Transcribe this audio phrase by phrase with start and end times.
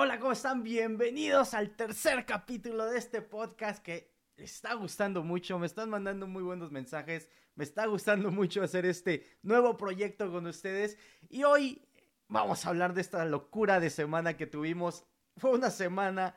[0.00, 0.62] Hola, ¿cómo están?
[0.62, 6.28] Bienvenidos al tercer capítulo de este podcast que les está gustando mucho, me están mandando
[6.28, 10.96] muy buenos mensajes, me está gustando mucho hacer este nuevo proyecto con ustedes
[11.28, 11.82] y hoy
[12.28, 15.04] vamos a hablar de esta locura de semana que tuvimos.
[15.36, 16.36] Fue una semana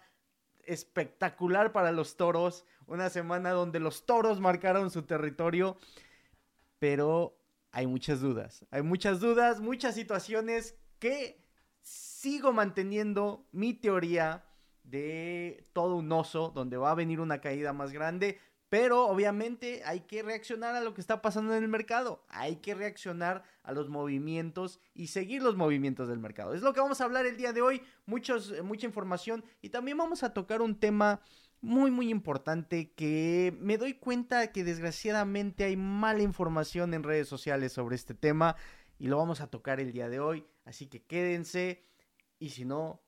[0.63, 5.77] espectacular para los toros, una semana donde los toros marcaron su territorio,
[6.79, 7.37] pero
[7.71, 11.40] hay muchas dudas, hay muchas dudas, muchas situaciones que
[11.81, 14.45] sigo manteniendo mi teoría
[14.83, 20.01] de todo un oso, donde va a venir una caída más grande, pero obviamente hay
[20.01, 23.89] que reaccionar a lo que está pasando en el mercado, hay que reaccionar a los
[23.89, 26.53] movimientos y seguir los movimientos del mercado.
[26.53, 29.43] Es lo que vamos a hablar el día de hoy, muchos, mucha información.
[29.61, 31.19] Y también vamos a tocar un tema
[31.61, 37.73] muy muy importante que me doy cuenta que desgraciadamente hay mala información en redes sociales
[37.73, 38.55] sobre este tema
[39.01, 41.83] y lo vamos a tocar el día de hoy, así que quédense
[42.37, 43.01] y si no,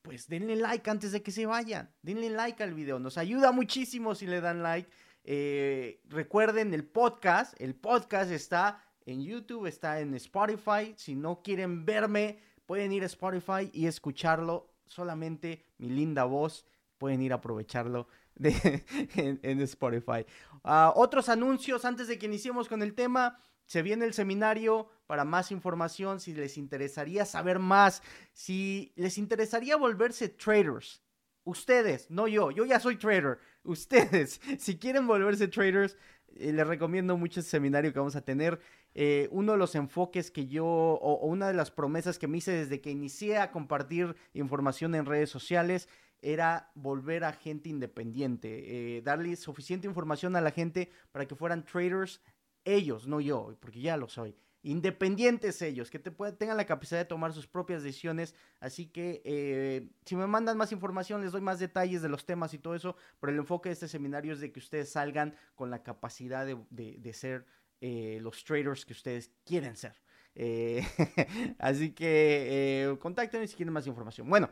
[0.00, 1.92] pues denle like antes de que se vayan.
[2.02, 3.00] Denle like al video.
[3.00, 4.88] Nos ayuda muchísimo si le dan like.
[5.24, 7.60] Eh, recuerden el podcast.
[7.60, 10.94] El podcast está en YouTube, está en Spotify.
[10.96, 14.72] Si no quieren verme, pueden ir a Spotify y escucharlo.
[14.86, 16.64] Solamente mi linda voz.
[16.96, 18.84] Pueden ir a aprovecharlo de,
[19.42, 20.24] en, Spotify.
[20.62, 23.36] Ah, otros anuncios antes de que iniciemos con el tema.
[23.70, 29.76] Se viene el seminario para más información, si les interesaría saber más, si les interesaría
[29.76, 31.04] volverse traders.
[31.44, 33.38] Ustedes, no yo, yo ya soy trader.
[33.62, 35.96] Ustedes, si quieren volverse traders,
[36.34, 38.58] eh, les recomiendo mucho el seminario que vamos a tener.
[38.92, 42.50] Eh, uno de los enfoques que yo, o, una de las promesas que me hice
[42.50, 45.88] desde que inicié a compartir información en redes sociales,
[46.22, 51.64] era volver a gente independiente, eh, darle suficiente información a la gente para que fueran
[51.64, 52.20] traders
[52.64, 54.34] ellos, no yo, porque ya lo soy.
[54.62, 58.34] Independientes ellos, que te tengan la capacidad de tomar sus propias decisiones.
[58.60, 62.52] Así que eh, si me mandan más información, les doy más detalles de los temas
[62.52, 62.94] y todo eso.
[63.20, 67.12] Pero el enfoque de este seminario es de que ustedes salgan con la capacidad de,
[67.14, 67.46] ser
[67.80, 69.94] eh, los traders que ustedes quieren ser.
[70.34, 70.86] Eh,
[71.58, 74.28] así que contáctenme si quieren más información.
[74.28, 74.50] Bueno,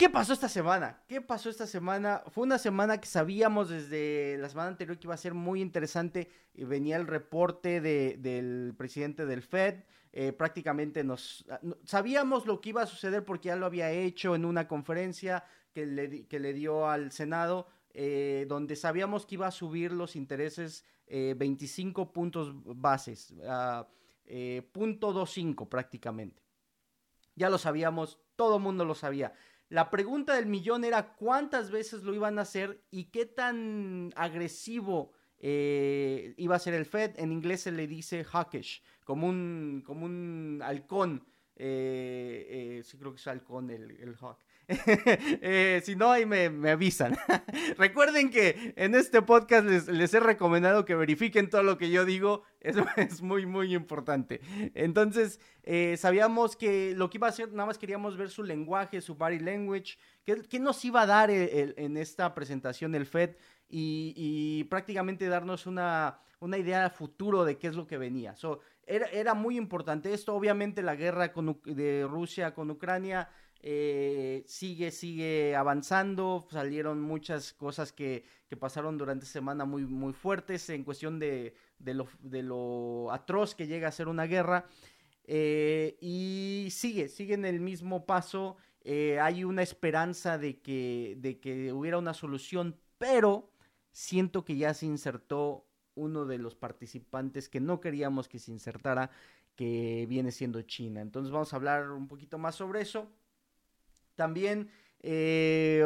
[0.00, 1.02] ¿Qué pasó esta semana?
[1.06, 2.22] ¿Qué pasó esta semana?
[2.30, 6.30] Fue una semana que sabíamos desde la semana anterior que iba a ser muy interesante.
[6.54, 9.84] Y venía el reporte del presidente del Fed.
[10.14, 14.34] Eh, prácticamente nos ah, sabíamos lo que iba a suceder porque ya lo había hecho
[14.34, 15.44] en una conferencia
[15.74, 22.00] que le, dio al Senado, eh, donde sabíamos que iba a subir los intereses 25
[22.00, 23.84] eh, puntos bases, uh,
[24.72, 26.42] punto 25 prácticamente.
[27.36, 29.34] Ya lo sabíamos, todo el mundo lo sabía.
[29.70, 35.12] La pregunta del millón era cuántas veces lo iban a hacer y qué tan agresivo
[35.38, 37.12] eh, iba a ser el Fed.
[37.16, 41.24] En inglés se le dice hawkish, como un, como un halcón.
[41.54, 44.38] Eh, eh, sí creo que es halcón el, el hawk.
[45.42, 47.16] Eh, si no, ahí me, avisan.
[47.78, 52.42] Recuerden que en este podcast les, he recomendado que verifiquen todo lo que yo digo.
[52.60, 54.40] Eso es muy, muy importante.
[54.74, 59.00] Entonces, eh, sabíamos que lo que iba a hacer, nada más queríamos ver su lenguaje,
[59.00, 59.98] su body language.
[60.24, 63.36] ¿Qué, nos iba a dar en esta presentación el FED?
[63.68, 68.34] Y, prácticamente darnos una, una idea futuro de qué es lo que venía.
[68.86, 70.34] era, era muy importante esto.
[70.34, 71.32] Obviamente la guerra
[71.64, 73.28] de Rusia con Ucrania
[73.62, 76.46] eh, sigue, sigue avanzando.
[76.50, 78.24] Salieron muchas cosas que,
[78.58, 83.88] pasaron durante semana muy, muy fuertes en cuestión de, lo, de lo atroz que llega
[83.88, 84.66] a ser una guerra.
[85.24, 88.56] Eh, y sigue, sigue en el mismo paso.
[88.82, 93.52] Eh, hay una esperanza de que, de que hubiera una solución, pero
[93.92, 99.10] siento que ya se insertó uno de los participantes que no queríamos que se insertara,
[99.54, 101.02] que viene siendo China.
[101.02, 103.12] Entonces vamos a hablar un poquito más sobre eso.
[104.20, 104.68] También
[105.00, 105.82] eh,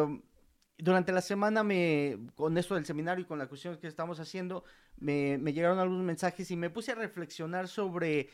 [0.77, 4.65] durante la semana me, con esto del seminario y con la cuestión que estamos haciendo,
[4.97, 8.31] me, llegaron algunos mensajes y me puse a reflexionar sobre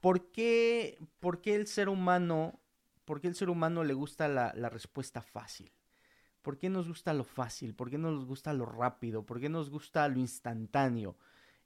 [0.00, 2.58] por qué, por qué el ser humano,
[3.04, 5.70] por qué el ser humano le gusta la, respuesta fácil.
[6.42, 7.76] ¿Por qué nos gusta lo fácil?
[7.76, 9.24] ¿Por qué nos gusta lo rápido?
[9.24, 11.16] ¿Por qué nos gusta lo instantáneo?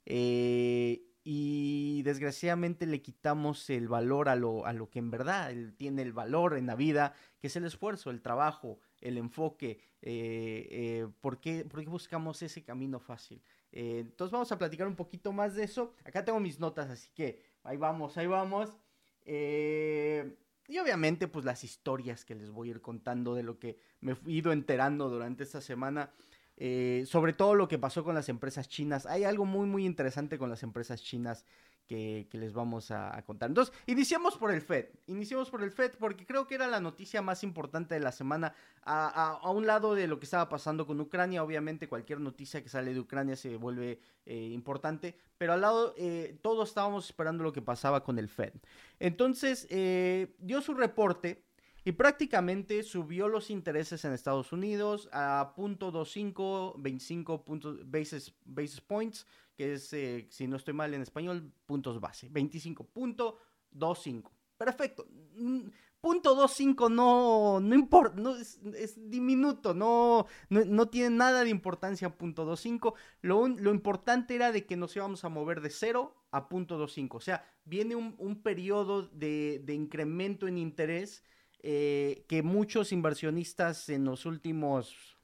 [0.05, 6.01] Eh, y desgraciadamente le quitamos el valor a lo, a lo que en verdad tiene
[6.01, 9.79] el valor en la vida, que es el esfuerzo, el trabajo, el enfoque.
[10.01, 13.41] Eh, eh, ¿por, qué, buscamos ese camino fácil?
[13.71, 15.93] Eh, entonces vamos a platicar un poquito más de eso.
[16.05, 18.77] Acá tengo mis notas, así que ahí vamos, ahí vamos.
[19.25, 24.13] y obviamente pues las historias que les voy a ir contando de lo que me
[24.13, 26.11] he ido enterando durante esta semana.
[26.61, 29.05] Eh, sobre todo lo que pasó con las empresas chinas.
[29.05, 31.45] Hay algo muy, muy interesante con las empresas chinas
[31.89, 33.49] que, les vamos a, contar.
[33.49, 34.89] Entonces, iniciamos por el FED.
[35.07, 38.53] Iniciamos por el FED porque creo que era la noticia más importante de la semana.
[38.83, 42.93] A, un lado de lo que estaba pasando con Ucrania, obviamente cualquier noticia que sale
[42.93, 47.61] de Ucrania se vuelve eh, importante, pero al lado eh, todos estábamos esperando lo que
[47.61, 48.53] pasaba con el FED.
[48.99, 51.43] Entonces, eh, dio su reporte.
[51.85, 59.25] Y prácticamente subió los intereses en Estados Unidos a .25, 25 puntos, basis, basis points,
[59.55, 62.29] que es, eh, si no estoy mal en español, puntos base.
[62.31, 64.31] 25.25.
[64.57, 65.07] Perfecto.
[65.35, 65.69] Mm,
[66.01, 68.59] punto 25 no, no importa, no, es,
[69.09, 72.95] diminuto, no, no, tiene nada de importancia punto 25.
[73.21, 77.17] Lo, lo importante era de que nos íbamos a mover de 0 a punto 25.
[77.17, 81.23] O sea, viene un, un periodo de, de, incremento en interés
[81.61, 85.17] eh, que muchos inversionistas en los últimos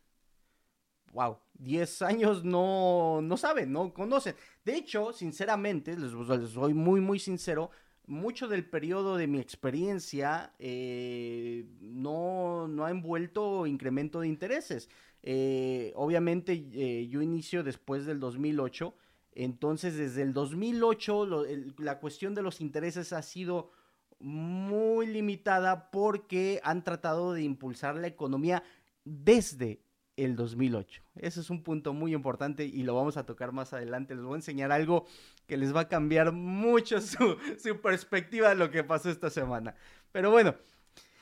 [1.14, 4.36] wow, 10 años no, no saben, no conocen.
[4.66, 6.12] De hecho, sinceramente, les,
[6.52, 7.72] soy muy, muy sincero,
[8.06, 14.90] mucho del periodo de mi experiencia eh, no, no ha envuelto incremento de intereses.
[15.24, 18.94] Eh, obviamente yo inicio después del 2008,
[19.36, 21.46] entonces desde el 2008
[21.78, 23.72] la cuestión de los intereses ha sido
[24.20, 28.64] muy limitada porque han tratado de impulsar la economía
[29.04, 29.82] desde
[30.18, 31.02] el 2008.
[31.16, 34.16] Ese es un punto muy importante y lo vamos a tocar más adelante.
[34.16, 35.06] Les voy a enseñar algo
[35.48, 37.38] que les va a cambiar mucho su,
[37.82, 39.76] perspectiva de lo que pasó esta semana.
[40.12, 40.56] Pero bueno,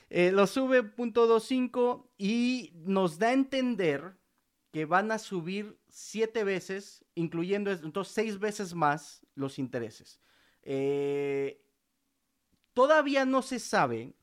[0.09, 4.15] eh, lo sube punto 25 y nos da a entender
[4.71, 10.19] que van a subir siete veces, incluyendo entonces seis veces más los intereses.
[10.63, 11.62] Eh,
[12.73, 14.13] todavía no se sabe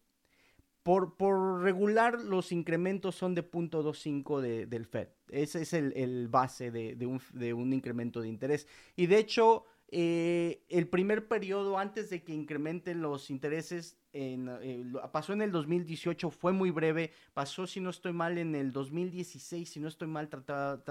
[0.82, 5.08] por, regular, los incrementos son de 0.25 de, del Fed.
[5.28, 8.66] Ese es el, base de, un, incremento de interés.
[8.96, 14.84] Y de hecho, eh, el primer periodo antes de que incrementen los intereses en, eh,
[15.12, 17.12] pasó en el 2018, fue muy breve.
[17.34, 20.28] Pasó, si no estoy mal, en el 2016, si no estoy mal,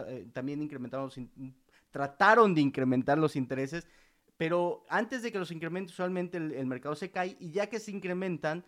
[0.08, 1.12] eh, también incrementaron
[1.92, 3.88] trataron de incrementar los intereses.
[4.40, 7.92] Pero antes de que los incrementen, usualmente el mercado se cae y ya que se
[7.92, 8.64] incrementan,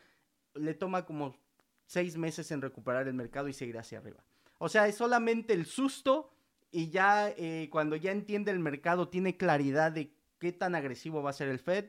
[0.54, 1.38] le toma como
[1.86, 4.22] seis meses en recuperar el mercado y seguir hacia arriba.
[4.58, 6.30] O sea, es solamente el susto
[6.72, 11.30] y ya eh, cuando ya entiende el mercado, tiene claridad de qué tan agresivo va
[11.30, 11.86] a ser el Fed,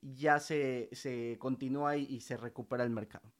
[0.00, 3.32] ya se, se continúa y, se recupera el mercado.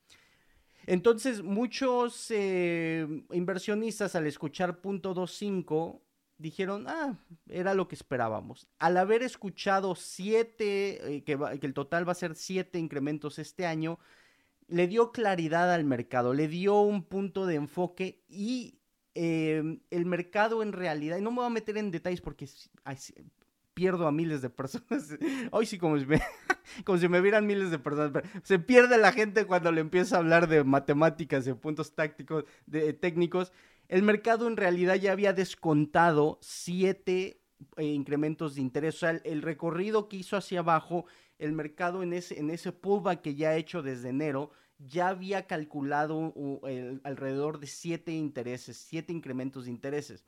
[0.87, 6.00] Entonces, muchos eh, inversionistas al escuchar punto 2.5
[6.38, 8.69] dijeron, ah, era lo que esperábamos.
[8.78, 13.66] Al haber escuchado siete, eh, que, que, el total va a ser siete incrementos este
[13.66, 13.98] año,
[14.69, 18.78] le dio claridad al mercado, le dio un punto de enfoque y
[19.14, 22.48] em, el mercado en realidad, y no me voy a meter en detalles porque
[23.75, 25.16] pierdo a miles de personas.
[25.50, 26.20] Hoy sí, como si, me,
[26.84, 28.22] como si me vieran miles de personas.
[28.42, 32.92] se pierde la gente cuando le empieza a hablar de matemáticas, de puntos tácticos, de,
[32.92, 33.52] técnicos.
[33.88, 37.42] El mercado en realidad ya había descontado siete
[37.76, 38.96] eh, incrementos de interés.
[38.96, 41.06] O sea, el, recorrido que hizo hacia abajo,
[41.38, 45.46] el mercado en ese, en ese pullback que ya ha hecho desde enero, ya había
[45.46, 46.34] calculado
[47.04, 50.25] alrededor de siete intereses, siete incrementos de intereses.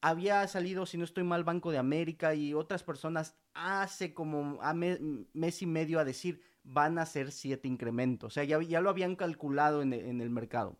[0.00, 4.74] Había salido, si no estoy mal, Banco de América y otras personas hace como a
[4.74, 8.32] mes y medio a decir van a ser siete incrementos.
[8.32, 10.76] O sea, ya, ya lo habían calculado en el mercado.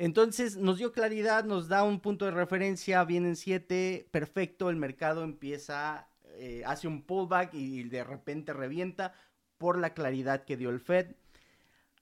[0.00, 5.22] Entonces nos dio claridad, nos da un punto de referencia, vienen siete, perfecto, el mercado
[5.24, 6.08] empieza,
[6.38, 9.12] eh, hace un pullback y de repente revienta
[9.58, 11.16] por la claridad que dio el Fed.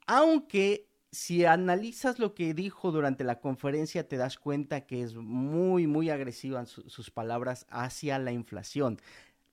[0.06, 5.88] Aunque si analizas lo que dijo durante la conferencia te das cuenta que es muy,
[5.88, 9.00] muy agresiva sus palabras hacia la inflación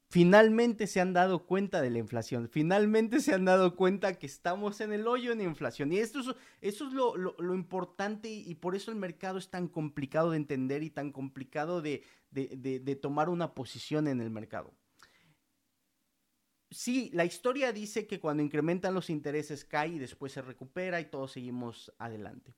[0.09, 4.81] finalmente se han dado cuenta de la inflación, finalmente se han dado cuenta que estamos
[4.81, 5.91] en el hoyo en inflación.
[5.91, 10.37] Y esto es, es lo, importante y por eso el mercado es tan complicado de
[10.37, 14.73] entender y tan complicado de, de tomar una posición en el mercado.
[16.71, 21.05] Sí, la historia dice que cuando incrementan los intereses cae y después se recupera y
[21.05, 22.53] todos seguimos adelante.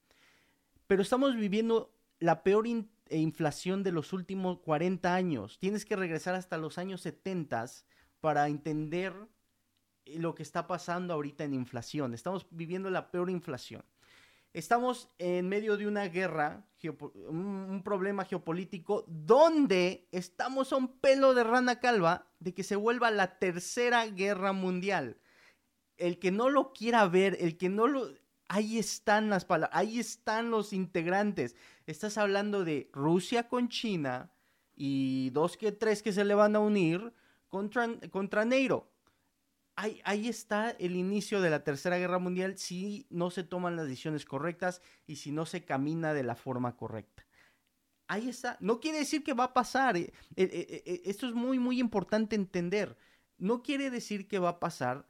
[0.88, 2.66] Pero estamos viviendo la peor
[3.10, 5.58] e inflación de los últimos 40 años.
[5.60, 7.66] Tienes que regresar hasta los años 70
[8.20, 9.14] para entender
[10.06, 12.14] lo que está pasando ahorita en inflación.
[12.14, 13.84] Estamos viviendo la peor inflación.
[14.54, 16.66] Estamos en medio de una guerra,
[17.30, 23.12] un problema geopolítico, donde estamos a un pelo de rana calva de que se vuelva
[23.12, 25.18] la tercera guerra mundial.
[25.98, 28.10] El que no lo quiera ver, el que no lo
[28.48, 31.56] ahí están las palabras, ahí están los integrantes.
[31.86, 34.32] Estás hablando de Rusia con China
[34.76, 37.14] y dos que tres que se le van a unir
[37.50, 38.46] contra, contra.
[39.76, 43.86] Ahí, ahí, está el inicio de la Tercera Guerra Mundial si no se toman las
[43.86, 47.26] decisiones correctas y si no se camina de la forma correcta.
[48.08, 48.58] Ahí está.
[48.60, 49.98] No quiere decir que va a pasar.
[49.98, 52.98] Eh, eh, eh, esto es muy, muy importante entender.
[53.38, 55.06] No quiere decir que va a pasar,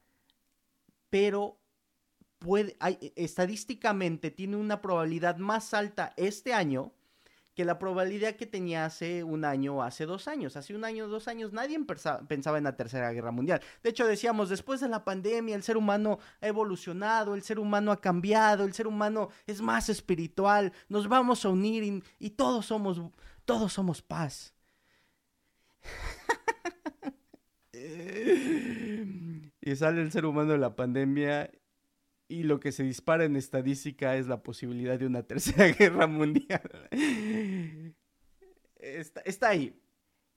[1.10, 1.60] pero
[2.40, 6.94] puede, hay, estadísticamente tiene una probabilidad más alta este año
[7.58, 10.56] que la probabilidad que tenía hace un año o hace dos años.
[10.56, 11.80] Hace un año o dos años nadie
[12.28, 13.62] pensaba en la Tercera Guerra Mundial.
[13.82, 17.92] De hecho, decíamos, después de la pandemia el ser humano ha evolucionado, el ser humano
[17.92, 22.68] ha cambiado, el ser humano es más espiritual, nos vamos a unir y, y todos
[22.68, 23.02] somos,
[23.44, 24.54] todos somos paz.
[29.62, 31.50] y sale el ser humano de la pandemia
[32.28, 36.90] y lo que se dispara en estadística es la posibilidad de una tercera guerra mundial.
[38.76, 39.80] Está, ahí.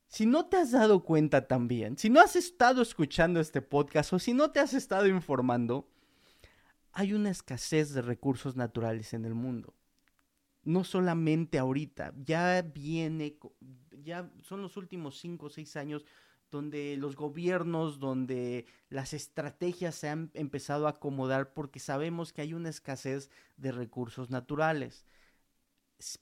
[0.06, 4.18] Si no te has dado cuenta también, si no has estado escuchando este podcast o
[4.18, 5.88] si no te has estado informando,
[6.92, 9.74] hay una escasez de recursos naturales en el mundo.
[10.62, 13.38] No solamente ahorita, ya viene,
[14.02, 16.04] ya son los últimos cinco o seis años
[16.50, 22.54] donde los gobiernos, donde las estrategias se han empezado a acomodar porque sabemos que hay
[22.54, 25.06] una escasez de recursos naturales.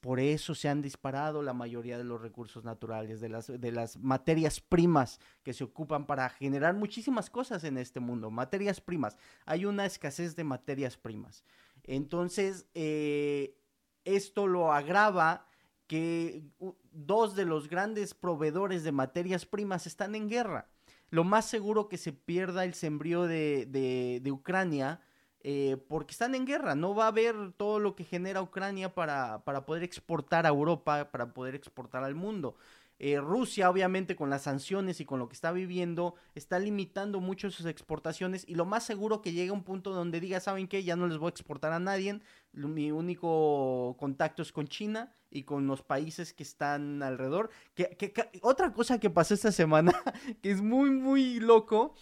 [0.01, 3.97] Por eso se han disparado la mayoría de los recursos naturales, de las, de las
[3.97, 9.17] materias primas que se ocupan para generar muchísimas cosas en este mundo, materias primas.
[9.45, 11.45] Hay una escasez de materias primas.
[11.83, 13.55] Entonces, eh,
[14.03, 15.48] esto lo agrava
[15.89, 16.43] que
[16.91, 20.69] dos de los grandes proveedores de materias primas están en guerra.
[21.09, 25.01] Lo más seguro que se pierda el sembrío de, Ucrania
[25.41, 26.75] eh, porque están en guerra.
[26.75, 31.09] No va a haber todo lo que genera Ucrania para, para poder exportar a Europa,
[31.11, 32.55] para poder exportar al mundo.
[33.01, 37.49] Eh, Rusia, obviamente, con las sanciones y con lo que está viviendo, está limitando mucho
[37.49, 40.83] sus exportaciones y lo más seguro que llegue a un punto donde diga, ¿saben qué?
[40.83, 42.19] Ya no les voy a exportar a nadie,
[42.51, 47.51] mi único contacto es con China y con los países que están alrededor.
[47.73, 49.93] Que, otra cosa que pasó esta semana,
[50.41, 51.95] que es muy, muy loco,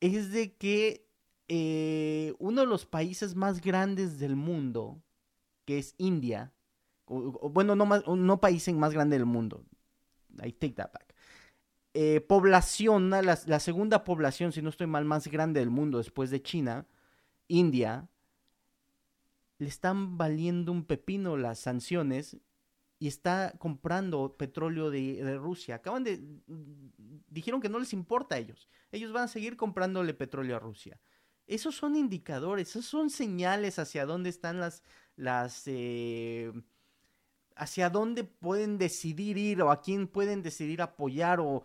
[0.00, 1.06] es de que
[1.46, 5.00] eh, uno de los países más grandes del mundo,
[5.64, 6.52] que es India,
[7.06, 9.64] bueno, no, más, no país más grande del mundo,
[10.42, 11.14] I take that back.
[11.92, 16.30] Eh, población, la, la, segunda población, si no estoy mal, más grande del mundo después
[16.30, 16.86] de China,
[17.46, 18.08] India,
[19.58, 22.36] le están valiendo un pepino las sanciones
[22.98, 25.76] y está comprando petróleo de, Rusia.
[25.76, 26.22] Acaban de...
[27.28, 28.68] Dijeron que no les importa a ellos.
[28.92, 30.98] Ellos van a seguir comprándole petróleo a Rusia.
[31.46, 34.82] Esos son indicadores, esos son señales hacia dónde están las...
[35.16, 36.52] las eh,
[37.56, 41.64] hacia dónde pueden decidir ir o a quién pueden decidir apoyar o,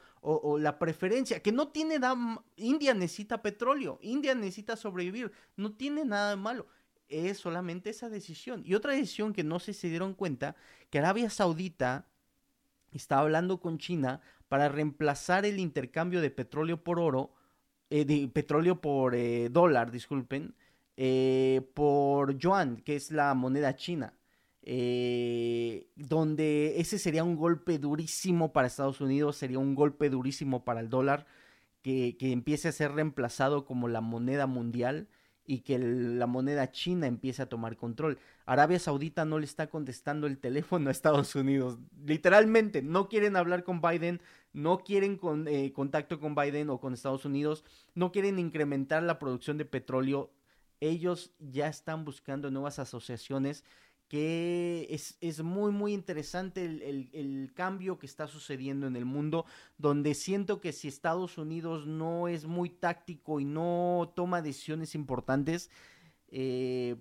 [0.59, 6.31] la preferencia, que no tiene nada, India necesita petróleo, India necesita sobrevivir, no tiene nada
[6.31, 6.67] de malo,
[7.07, 8.61] es solamente esa decisión.
[8.65, 10.55] Y otra decisión que no se dieron cuenta,
[10.89, 12.07] que Arabia Saudita
[12.91, 17.33] está hablando con China para reemplazar el intercambio de petróleo por oro,
[17.89, 20.55] eh, de petróleo por eh, dólar, disculpen,
[20.97, 24.18] eh, por yuan, que es la moneda china.
[24.71, 30.79] Eh, donde ese sería un golpe durísimo para Estados Unidos, sería un golpe durísimo para
[30.79, 31.25] el dólar,
[31.81, 35.07] que, empiece a ser reemplazado como la moneda mundial
[35.43, 38.19] y que la moneda china empiece a tomar control.
[38.45, 41.79] Arabia Saudita no le está contestando el teléfono a Estados Unidos.
[42.05, 44.21] Literalmente, no quieren hablar con Biden,
[44.53, 49.17] no quieren con, eh, contacto con Biden o con Estados Unidos, no quieren incrementar la
[49.17, 50.29] producción de petróleo.
[50.79, 53.65] Ellos ya están buscando nuevas asociaciones
[54.09, 59.45] que es, muy muy interesante el, cambio que está sucediendo en el mundo,
[59.77, 65.69] donde siento que si Estados Unidos no es muy táctico y no toma decisiones importantes,
[66.29, 66.95] eh,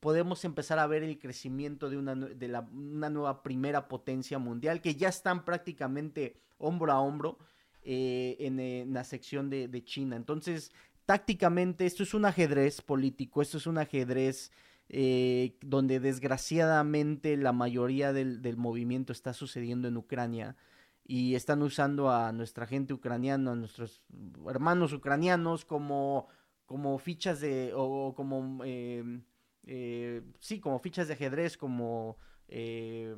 [0.00, 4.82] podemos empezar a ver el crecimiento de, una, de la, una nueva primera potencia mundial,
[4.82, 7.38] que ya están prácticamente hombro a hombro
[7.82, 10.16] eh, en, la sección de, de China.
[10.16, 10.72] Entonces,
[11.06, 14.52] tácticamente, esto es un ajedrez político, esto es un ajedrez
[14.92, 20.56] eh, donde desgraciadamente la mayoría del, movimiento está sucediendo en Ucrania
[21.04, 24.02] y están usando a nuestra gente ucraniana, a nuestros
[24.48, 26.26] hermanos ucranianos como,
[26.66, 29.22] como fichas de, o como, em,
[29.62, 32.16] eh, sí, como fichas de ajedrez, como
[32.48, 33.14] eh,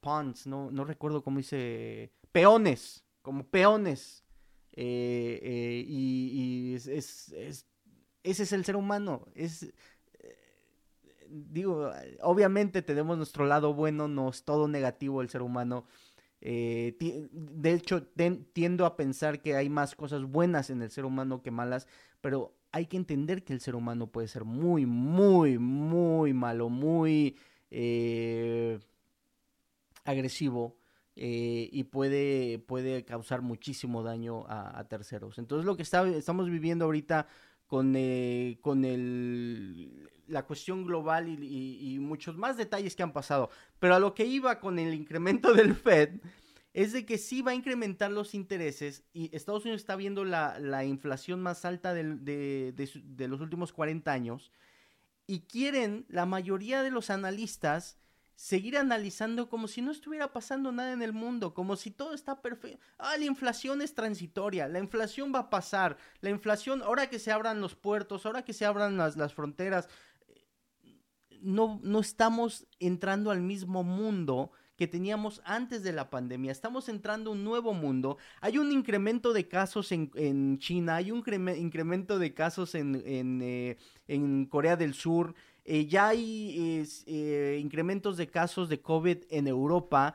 [0.00, 4.24] pawns, no, no recuerdo cómo dice, peones, como peones.
[4.74, 6.86] y, es,
[8.22, 9.74] ese es el ser humano, es
[11.30, 15.86] digo, obviamente tenemos nuestro lado bueno, no es todo negativo el ser humano.
[16.40, 16.96] Eh,
[17.32, 18.06] de hecho,
[18.52, 21.86] tiendo a pensar que hay más cosas buenas en el ser humano que malas,
[22.20, 27.36] pero hay que entender que el ser humano puede ser muy, muy, muy malo, muy
[27.70, 28.78] eh,
[30.04, 30.76] agresivo
[31.16, 35.38] eh, y puede, puede causar muchísimo daño a, terceros.
[35.38, 37.26] Entonces lo que estamos viviendo ahorita
[37.70, 43.48] con, eh, con el, la cuestión global y, muchos más detalles que han pasado,
[43.78, 46.20] pero a lo que iba con el incremento del Fed
[46.74, 50.84] es de que sí va a incrementar los intereses y Estados Unidos está viendo la,
[50.84, 54.50] inflación más alta de, de, los últimos 40 años
[55.28, 57.98] y quieren la mayoría de los analistas
[58.40, 62.40] seguir analizando como si no estuviera pasando nada en el mundo, como si todo está
[62.40, 62.80] perfecto.
[62.96, 67.32] Ah, la inflación es transitoria, la inflación va a pasar, la inflación, ahora que se
[67.32, 69.90] abran los puertos, ahora que se abran las, las fronteras,
[71.42, 76.50] no, no estamos entrando al mismo mundo que teníamos antes de la pandemia.
[76.50, 78.16] Estamos entrando a un nuevo mundo.
[78.40, 83.76] Hay un incremento de casos en, China, hay un incremento de casos en, en, eh,
[84.08, 85.34] en Corea del Sur.
[85.66, 90.14] Eh, ya hay eh, incrementos de casos de COVID en Europa.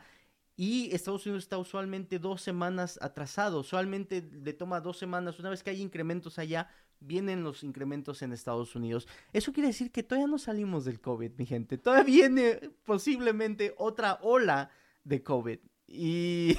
[0.58, 3.60] Y Estados Unidos está usualmente dos semanas atrasado.
[3.60, 5.38] Usualmente le toma dos semanas.
[5.38, 6.72] Una vez que hay incrementos allá,
[7.06, 9.08] vienen los incrementos en Estados Unidos.
[9.34, 11.78] Eso quiere decir que todavía no salimos del COVID, mi gente.
[11.78, 14.70] Todavía viene posiblemente otra ola
[15.04, 15.60] de COVID.
[15.88, 16.58] Y,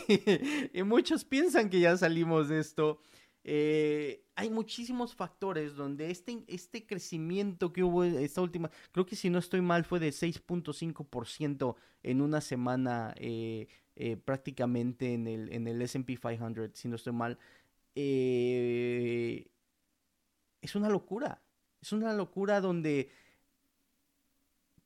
[0.84, 3.00] muchos piensan que ya salimos de esto.
[3.42, 9.30] Eh, hay muchísimos factores donde este, este crecimiento que hubo esta última, creo que si
[9.30, 11.74] no estoy mal fue de 6.5%
[12.04, 17.14] en una semana eh, eh, prácticamente en el, en el SP 500, si no estoy
[17.14, 17.38] mal.
[17.94, 19.46] Eh,
[20.66, 21.40] es una locura.
[21.80, 23.10] Es una locura donde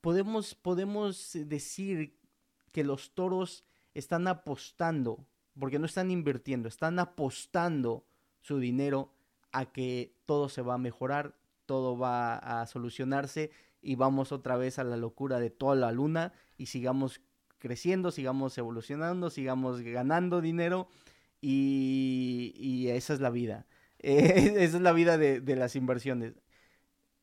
[0.01, 2.17] podemos, podemos decir
[2.73, 5.27] que los toros están apostando,
[5.59, 8.07] porque no están invirtiendo, están apostando
[8.41, 9.13] su dinero
[9.53, 11.35] a que todo se va a mejorar,
[11.67, 13.51] todo va a solucionarse
[13.83, 17.21] y vamos otra vez a la locura de toda la luna y sigamos
[17.59, 20.89] creciendo, sigamos evolucionando, sigamos ganando dinero
[21.41, 23.67] y, y esa es la vida.
[24.03, 26.35] esa es la vida de, las inversiones.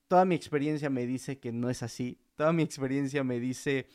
[0.08, 2.20] Toda mi experiencia me dice que no es así.
[2.36, 3.88] Toda mi experiencia me dice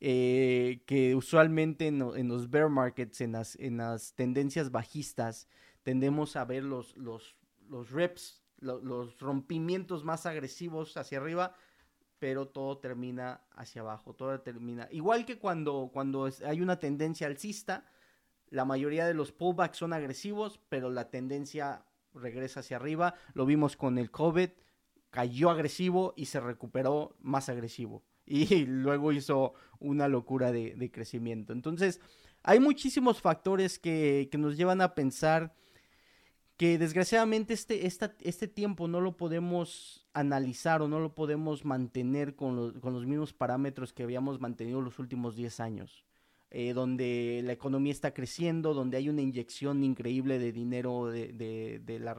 [0.00, 5.48] eh, que usualmente en, los bear markets, en las, en las tendencias bajistas,
[5.82, 7.36] tendemos a ver los, los,
[7.68, 11.54] los reps, los rompimientos más agresivos hacia arriba,
[12.18, 14.86] pero todo termina hacia abajo, todo termina.
[14.90, 17.86] Igual que cuando, cuando hay una tendencia alcista,
[18.50, 23.14] la mayoría de los pullbacks son agresivos, pero la tendencia regresa hacia arriba.
[23.34, 24.50] Lo vimos con el COVID,
[25.10, 28.04] cayó agresivo y se recuperó más agresivo.
[28.30, 31.54] Y luego hizo una locura de, crecimiento.
[31.54, 31.98] Entonces,
[32.42, 35.54] hay muchísimos factores que, nos llevan a pensar
[36.58, 42.80] que desgraciadamente este, este tiempo no lo podemos analizar o no lo podemos mantener con
[42.80, 46.04] con los mismos parámetros que habíamos mantenido los últimos 10 años.
[46.50, 51.98] Eh, donde la economía está creciendo, donde hay una inyección increíble de dinero de, de,
[51.98, 52.16] la,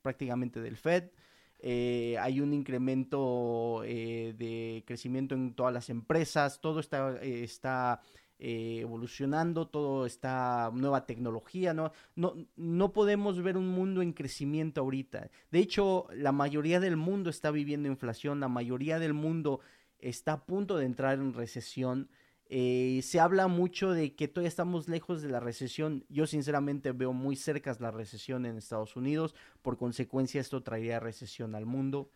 [0.00, 1.10] prácticamente del Fed.
[1.58, 8.00] Eh, hay un incremento eh, de crecimiento en todas las empresas, todo está, está
[8.38, 11.92] evolucionando, todo está nueva tecnología, ¿no?
[12.14, 15.28] No, no podemos ver un mundo en crecimiento ahorita.
[15.50, 19.60] De hecho, la mayoría del mundo está viviendo inflación, la mayoría del mundo
[19.98, 22.08] está a punto de entrar en recesión.
[22.50, 26.04] Eh, se habla mucho de que todavía estamos lejos de la recesión.
[26.08, 29.34] Yo sinceramente veo muy cerca la recesión en Estados Unidos.
[29.60, 32.10] Por consecuencia, esto traería recesión al mundo.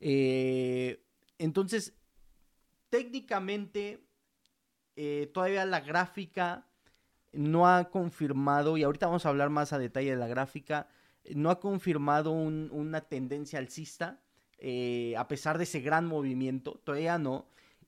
[0.00, 1.02] Eh,
[1.38, 1.94] entonces,
[2.88, 4.00] técnicamente,
[4.96, 6.66] eh, todavía la gráfica
[7.32, 10.88] no ha confirmado, y ahorita vamos a hablar más a detalle de la gráfica,
[11.34, 14.20] no ha confirmado una tendencia alcista,
[15.16, 17.46] a pesar de ese gran movimiento, todavía no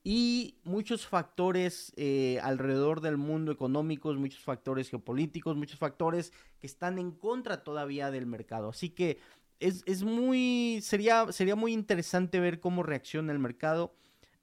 [0.09, 7.01] y muchos factores eh, alrededor del mundo económicos, muchos factores geopolíticos, muchos factores que están
[7.01, 8.69] en contra todavía del mercado.
[8.69, 9.19] Así que
[9.59, 13.97] es, muy, sería, sería muy interesante ver cómo reacciona el mercado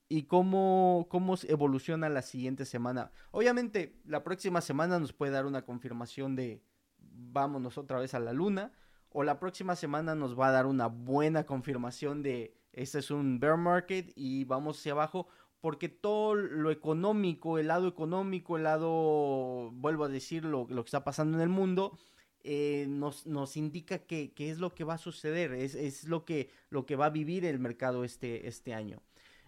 [0.09, 3.11] y cómo, cómo evoluciona la siguiente semana.
[3.31, 6.61] Obviamente, la próxima semana nos puede dar una confirmación de
[6.97, 8.73] vámonos otra vez a la luna,
[9.11, 13.39] o la próxima semana nos va a dar una buena confirmación de este es un
[13.39, 15.27] bear market y vamos hacia abajo,
[15.63, 21.05] porque todo lo económico, el lado económico, el lado, vuelvo a decir, lo, que está
[21.05, 21.97] pasando en el mundo,
[22.43, 26.49] eh, nos, nos, indica qué es lo que va a suceder, es, es, lo, que,
[26.69, 29.01] lo que va a vivir el mercado este, este año.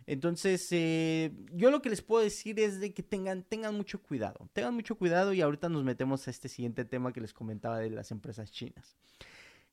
[0.07, 4.47] Entonces, eh, yo lo que les puedo decir es de que tengan, tengan mucho cuidado.
[4.53, 7.89] Tengan mucho cuidado y ahorita nos metemos a este siguiente tema que les comentaba de
[7.89, 8.95] las empresas chinas.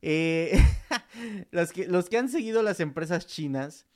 [0.00, 0.60] Eh,
[1.52, 3.86] los, que, los que han seguido las empresas chinas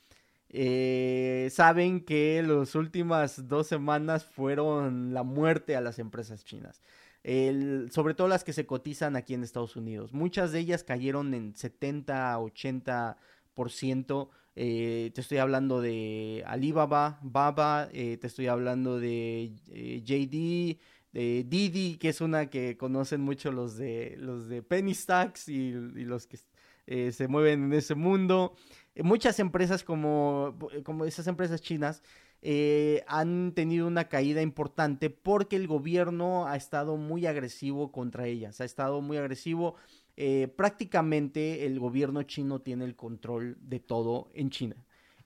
[0.48, 6.82] eh, saben que las últimas dos semanas fueron la muerte a las empresas chinas.
[7.90, 10.12] sobre todo las que se cotizan aquí en Estados Unidos.
[10.12, 14.28] Muchas de ellas cayeron en 70, 80%.
[14.58, 19.52] Eh, te estoy hablando de Alibaba, Baba, eh, te estoy hablando de
[20.04, 20.78] JD,
[21.12, 25.72] de Didi, que es una que conocen mucho los de los de Penny Stacks y,
[25.72, 26.38] los que
[27.10, 28.54] se mueven en ese mundo.
[29.02, 32.02] Muchas empresas como, como esas empresas chinas
[33.08, 38.64] han tenido una caída importante porque el gobierno ha estado muy agresivo contra ellas, ha
[38.64, 39.74] estado muy agresivo
[40.16, 44.76] eh, prácticamente el gobierno chino tiene el control de todo en China.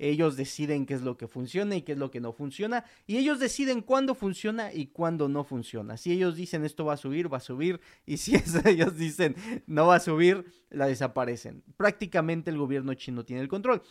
[0.02, 2.84] Ellos deciden qué es lo que funciona y qué es lo que no funciona.
[3.06, 5.98] Y ellos deciden cuándo funciona y cuándo no funciona.
[5.98, 7.80] Si ellos dicen esto va a subir, va a subir.
[8.06, 8.34] Y si
[8.64, 9.36] ellos dicen
[9.66, 11.62] no va a subir, la desaparecen.
[11.76, 13.82] Prácticamente el gobierno chino tiene el control.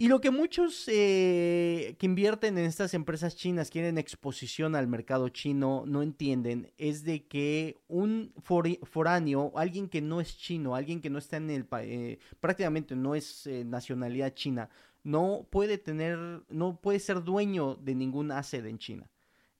[0.00, 5.28] Y lo que muchos eh, que invierten en estas empresas chinas quieren exposición al mercado
[5.28, 11.10] chino no entienden es de que un foráneo, alguien que no es chino, alguien que
[11.10, 14.70] no está en el país, eh, prácticamente no es eh, nacionalidad china,
[15.04, 19.10] no puede tener, no puede ser dueño de ningún asset en China.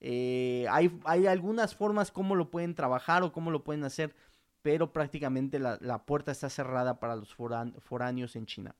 [0.01, 4.15] hay, hay algunas formas cómo lo pueden trabajar o cómo lo pueden hacer,
[4.61, 8.75] pero prácticamente la, la puerta está cerrada para los foráneos en China.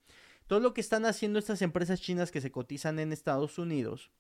[0.48, 4.12] Todo lo que están haciendo estas empresas chinas que se cotizan en Estados Unidos,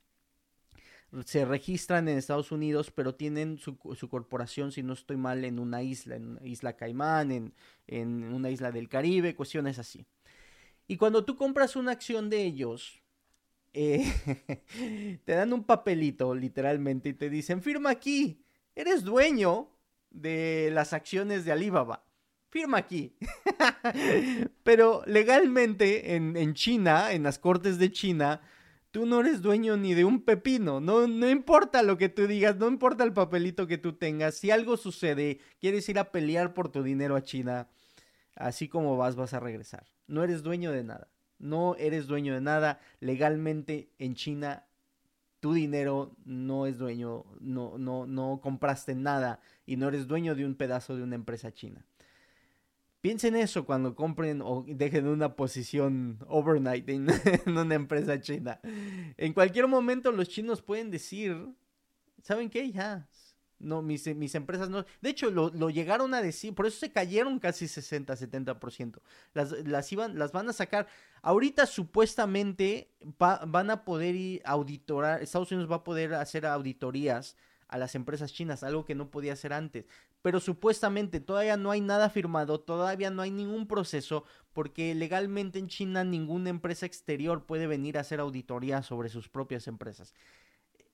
[1.25, 5.81] se registran en Estados Unidos, pero tienen su, corporación, si no estoy mal, en una
[5.81, 7.53] isla, en Isla Caimán, en,
[7.87, 10.05] en, una isla del Caribe, cuestiones así.
[10.89, 13.01] Y cuando tú compras una acción de ellos,
[13.71, 14.03] eh,
[15.23, 18.43] te dan un papelito, literalmente, y te dicen, firma aquí,
[18.75, 19.69] eres dueño
[20.09, 22.03] de las acciones de Alibaba
[22.49, 23.15] firma aquí.
[24.63, 28.41] Pero legalmente en, China, en las cortes de China,
[28.91, 30.79] tú no eres dueño ni de un pepino.
[30.79, 34.35] No, no importa lo que tú digas, no importa el papelito que tú tengas.
[34.35, 37.67] Si algo sucede, quieres ir a pelear por tu dinero a China,
[38.35, 39.85] así como vas, vas a regresar.
[40.09, 41.07] No eres dueño de nada.
[41.37, 42.81] No eres dueño de nada.
[42.99, 44.65] Legalmente en China
[45.39, 50.45] tu dinero no es dueño, no, no, no compraste nada y no eres dueño de
[50.45, 51.85] un pedazo de una empresa china.
[53.01, 57.07] Piensen eso cuando compren o dejen una posición overnight en,
[57.47, 58.59] una empresa china.
[59.15, 61.47] En cualquier momento los chinos pueden decir,
[62.21, 62.69] ¿saben qué?
[62.71, 63.07] Ya,
[63.59, 64.85] no, mis, mis empresas no.
[65.01, 68.99] De hecho, lo, llegaron a decir, por eso se cayeron casi 60, 70%.
[69.33, 70.87] Las, las, iban, las van a sacar.
[71.21, 77.35] Ahorita supuestamente van a poder ir auditorar, Estados Unidos va a poder hacer auditorías
[77.69, 79.85] a las empresas chinas, algo que no podía hacer antes.
[80.21, 85.67] Pero supuestamente todavía no hay nada firmado, todavía no hay ningún proceso, porque legalmente en
[85.67, 90.13] China ninguna empresa exterior puede venir a hacer auditoría sobre sus propias empresas.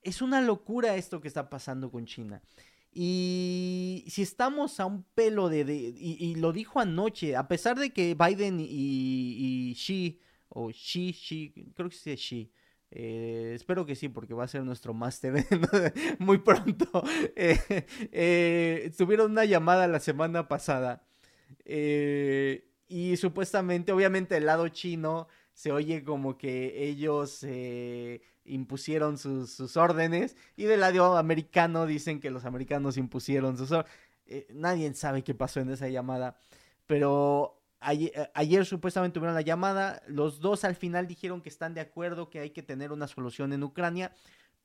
[0.05, 2.41] Es una locura esto que está pasando con China.
[2.93, 5.61] Y si estamos a un pelo de...
[5.97, 11.71] y, lo dijo anoche, a pesar de que Biden y, y Xi, o Xi, Xi,
[11.75, 12.51] creo que sí es Xi,
[12.91, 15.33] eh, espero que sí, porque va a ser nuestro máster
[16.19, 17.03] muy pronto.
[17.35, 17.59] Eh,
[18.11, 21.05] eh, tuvieron una llamada la semana pasada.
[21.65, 27.43] y supuestamente, obviamente, el lado chino se oye como que ellos
[28.45, 30.37] impusieron sus, sus, órdenes.
[30.55, 33.91] Y del lado americano dicen que los americanos impusieron sus órdenes.
[34.51, 36.37] nadie sabe qué pasó en esa llamada.
[36.85, 37.59] Pero
[37.91, 42.29] eh, ayer, supuestamente tuvieron la llamada, los dos al final dijeron que están de acuerdo
[42.29, 44.11] que hay que tener una solución en Ucrania,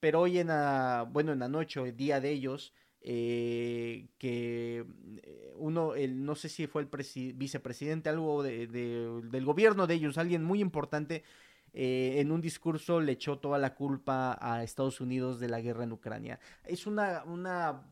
[0.00, 2.72] pero hoy en la, bueno, en la noche, el día de ellos,
[3.02, 4.84] eh, que
[5.22, 6.88] eh, uno, el, no sé si fue el
[7.34, 11.24] vicepresidente, algo del gobierno de ellos, alguien muy importante,
[11.72, 15.92] en un discurso le echó toda la culpa a Estados Unidos de la guerra en
[15.92, 16.40] Ucrania.
[16.64, 17.82] Es una, una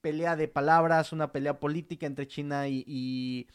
[0.00, 3.46] pelea de palabras, una pelea política entre China y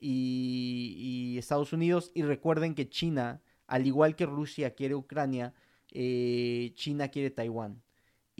[0.00, 2.10] y, Estados Unidos.
[2.14, 5.54] Y recuerden que China, al igual que Rusia quiere Ucrania,
[5.92, 7.82] eh, China quiere Taiwán.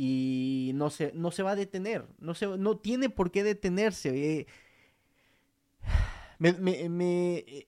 [0.03, 4.39] Y no se, no se va a detener, no, se, no tiene por qué detenerse.
[4.41, 4.47] Eh.
[6.43, 7.67] Eh,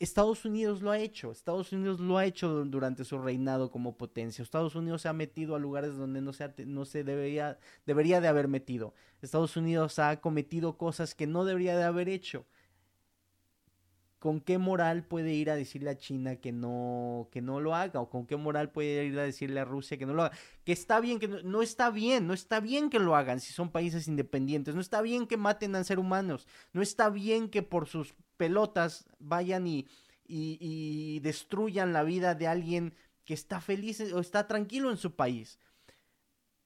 [0.00, 4.42] Estados Unidos lo ha hecho, Estados Unidos lo ha hecho durante su reinado como potencia.
[4.42, 8.26] Estados Unidos se ha metido a lugares donde no se, no se debería, debería de
[8.26, 8.92] haber metido.
[9.22, 12.44] Estados Unidos ha cometido cosas que no debería de haber hecho.
[14.18, 18.00] ¿Con qué moral puede ir a decirle a China que no, que no lo haga?
[18.00, 20.36] ¿O con qué moral puede ir a decirle a Rusia que no lo haga?
[20.64, 23.70] Que está bien, que no, está bien, no está bien que lo hagan si son
[23.70, 27.86] países independientes, no está bien que maten a seres humanos, no está bien que por
[27.86, 29.86] sus pelotas vayan y,
[30.26, 35.58] y destruyan la vida de alguien que está feliz o está tranquilo en su país.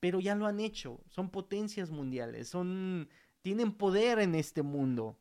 [0.00, 3.08] Pero ya lo han hecho, son potencias mundiales, son
[3.42, 5.18] tienen poder en este mundo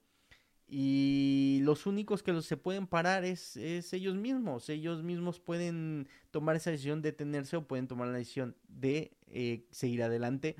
[0.73, 4.69] y los únicos que los se pueden parar es, ellos mismos.
[4.69, 9.65] Ellos mismos pueden tomar esa decisión de detenerse o pueden tomar la decisión de eh,
[9.69, 10.55] seguir adelante.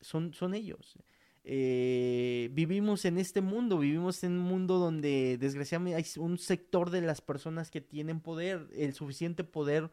[0.00, 0.96] Son, son ellos.
[1.42, 7.00] Eh, vivimos en este mundo, vivimos en un mundo donde desgraciadamente hay un sector de
[7.00, 9.90] las personas que tienen poder, el suficiente poder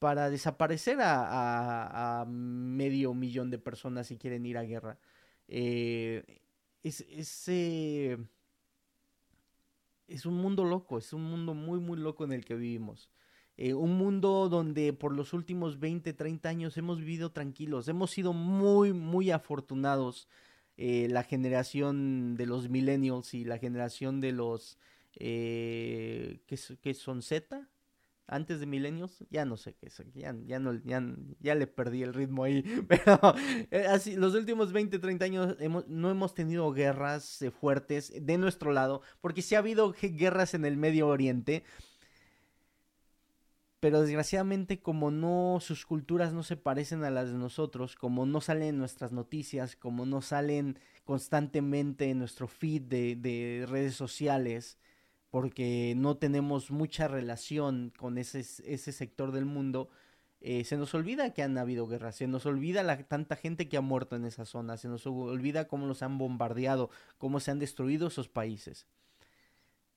[0.00, 4.98] para desaparecer a, medio millón de personas si quieren ir a guerra.
[5.46, 6.40] Eh,
[6.88, 7.48] es, es,
[10.08, 13.10] es un mundo loco, es un mundo muy, muy loco en el que vivimos.
[13.58, 18.32] Eh, un mundo donde por los últimos 20, 30 años hemos vivido tranquilos, hemos sido
[18.32, 20.28] muy, muy afortunados.
[20.76, 24.78] Eh, la generación de los millennials y la generación de los
[25.14, 27.66] eh, que, son Z,
[28.28, 32.12] antes de milenios, ya no sé qué es, ya, ya, no, ya, le perdí el
[32.12, 33.18] ritmo ahí, pero
[33.70, 38.72] eh, así, los últimos 20, 30 años no hemos tenido guerras eh, fuertes de nuestro
[38.72, 41.64] lado, porque sí ha habido guerras en el Medio Oriente,
[43.78, 48.40] pero desgraciadamente como no, sus culturas no se parecen a las de nosotros, como no
[48.40, 54.78] salen en nuestras noticias, como no salen constantemente en nuestro feed de, de redes sociales,
[55.30, 59.88] porque no tenemos mucha relación con ese, ese sector del mundo,
[60.40, 63.76] eh, se nos olvida que han habido guerras, se nos olvida la tanta gente que
[63.76, 67.58] ha muerto en esa zona, se nos olvida cómo los han bombardeado, cómo se han
[67.58, 68.86] destruido esos países.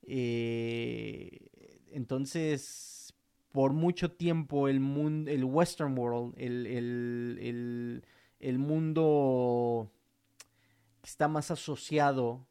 [0.03, 1.49] Eh,
[1.91, 3.13] entonces,
[3.51, 8.03] por mucho tiempo el mundo, el Western World, el, el,
[8.39, 9.91] el mundo
[11.01, 12.47] que está más asociado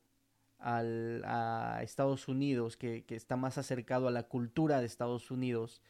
[0.59, 5.83] al, a Estados Unidos, que, está más acercado a la cultura de Estados Unidos,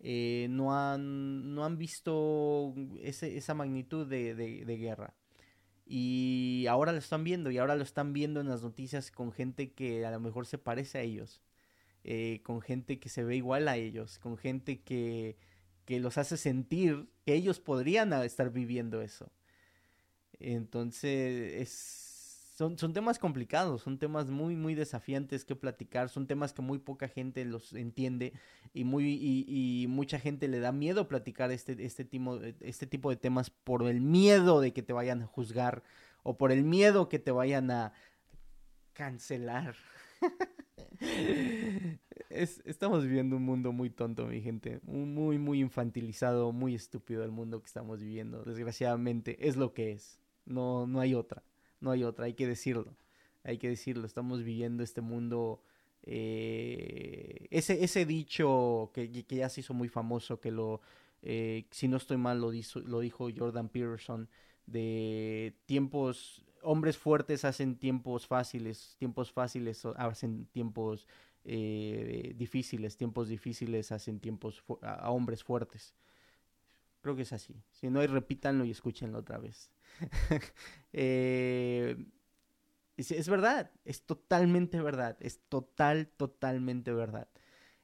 [0.00, 5.14] eh, no, han, no han visto esa magnitud de, guerra.
[5.86, 9.72] Y ahora lo están viendo, y ahora lo están viendo en las noticias con gente
[9.72, 11.42] que a lo mejor se parece a ellos,
[12.04, 15.36] eh, con gente que se ve igual a ellos, con gente que,
[15.86, 19.32] que los hace sentir que ellos podrían estar viviendo eso.
[20.40, 22.07] Entonces es
[22.58, 26.80] son, son temas complicados, son temas muy, muy desafiantes que platicar, son temas que muy
[26.80, 28.32] poca gente los entiende
[28.74, 29.16] y, muy,
[29.48, 33.86] y, mucha gente le da miedo platicar este, este, tipo, este tipo de temas por
[33.86, 35.84] el miedo de que te vayan a juzgar
[36.24, 37.92] o por el miedo que te vayan a
[38.92, 39.76] cancelar.
[42.28, 44.80] estamos viviendo un mundo muy tonto, mi gente.
[44.82, 48.42] muy, muy infantilizado, muy estúpido el mundo que estamos viviendo.
[48.42, 50.18] Desgraciadamente, es lo que es.
[50.44, 51.44] No, no hay otra
[51.80, 52.96] no hay otra, hay que decirlo,
[53.44, 55.62] hay que decirlo, estamos viviendo este mundo,
[56.02, 60.80] eh, ese, ese dicho que, ya se hizo muy famoso, que lo,
[61.22, 62.50] eh, si no estoy mal, lo,
[62.86, 64.28] lo dijo Jordan Peterson,
[64.66, 71.06] de tiempos, hombres fuertes hacen tiempos fáciles, tiempos fáciles hacen tiempos
[71.44, 75.94] eh, difíciles, tiempos difíciles hacen tiempos a hombres fuertes.
[77.00, 77.54] Creo que es así.
[77.70, 79.70] Si no, repítanlo y escúchenlo otra vez.
[80.94, 81.96] Eh,
[82.96, 87.28] es, verdad, es totalmente verdad, es total, totalmente verdad.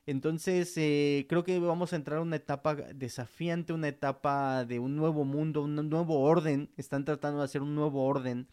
[0.06, 4.96] Entonces, eh, creo que vamos a entrar a una etapa desafiante, una etapa de un
[4.96, 6.70] nuevo mundo, un nuevo orden.
[6.76, 8.48] Están tratando de hacer un nuevo orden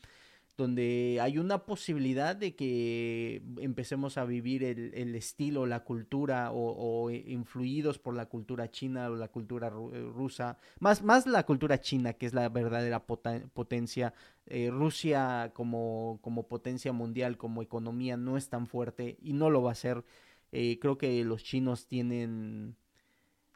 [0.62, 7.97] donde hay una posibilidad de que empecemos a vivir el, estilo, la cultura o, influidos
[7.97, 12.28] por la cultura china o la cultura eh, rusa, más, más la cultura china que
[12.28, 14.13] es la verdadera potencia.
[14.45, 19.63] Eh, Rusia como, como potencia mundial, como economía no es tan fuerte y no lo
[19.63, 20.04] va a ser.
[20.52, 22.76] Eh, creo que los chinos tienen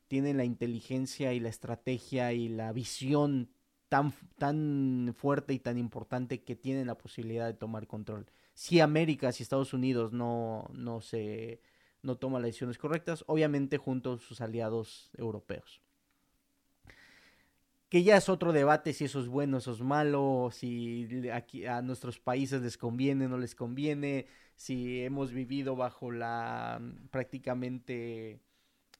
[0.08, 3.50] tienen la inteligencia y la estrategia y la visión
[3.90, 8.26] tan, tan fuerte y tan importante que tienen la posibilidad de tomar control.
[8.54, 11.62] Si América, si Estados Unidos no, no se
[12.06, 15.82] no toma las decisiones correctas, obviamente junto a sus aliados europeos.
[17.90, 21.82] Que ya es otro debate si eso es bueno, eso es malo, si aquí a
[21.82, 28.40] nuestros países les conviene, no les conviene, si hemos vivido bajo la prácticamente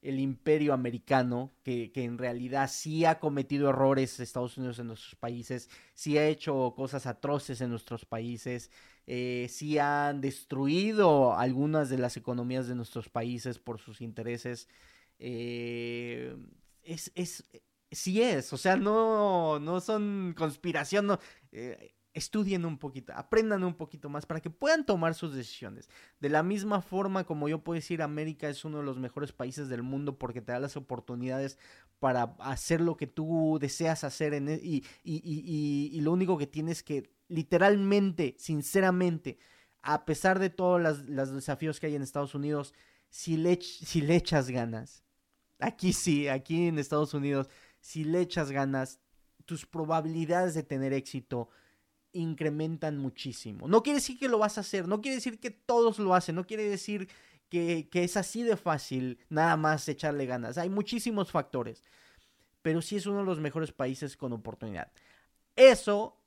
[0.06, 5.70] el imperio americano, que, en realidad sí ha cometido errores Estados Unidos en nuestros países,
[5.96, 8.70] sí ha hecho cosas atroces en nuestros países,
[9.08, 14.68] eh, sí han destruido algunas de las economías de nuestros países por sus intereses.
[15.18, 16.36] Eh,
[16.84, 17.44] es, es,
[17.92, 21.18] sí es, o sea, no, no son conspiración.
[21.52, 25.90] Eh, estudien un poquito, aprendan un poquito más para que puedan tomar sus decisiones.
[26.22, 29.68] De la misma forma como yo puedo decir, América es uno de los mejores países
[29.68, 31.60] del mundo porque te da las oportunidades
[32.00, 36.84] para hacer lo que tú deseas hacer en e, y, y, lo único que tienes
[36.84, 39.38] que literalmente, sinceramente,
[39.82, 42.74] a pesar de todos los desafíos que hay en Estados Unidos,
[43.10, 45.04] si le, si le echas ganas,
[45.60, 47.50] aquí sí, aquí en Estados Unidos,
[47.82, 49.00] si le echas ganas,
[49.46, 51.50] tus probabilidades de tener éxito
[52.16, 53.68] incrementan muchísimo.
[53.68, 56.36] No quiere decir que lo vas a hacer, no quiere decir que todos lo hacen,
[56.36, 57.10] no quiere decir
[57.50, 60.58] que, es así de fácil nada más echarle ganas.
[60.58, 61.84] Hay muchísimos factores,
[62.62, 64.92] pero sí es uno de los mejores países con oportunidad.
[65.56, 66.18] Eso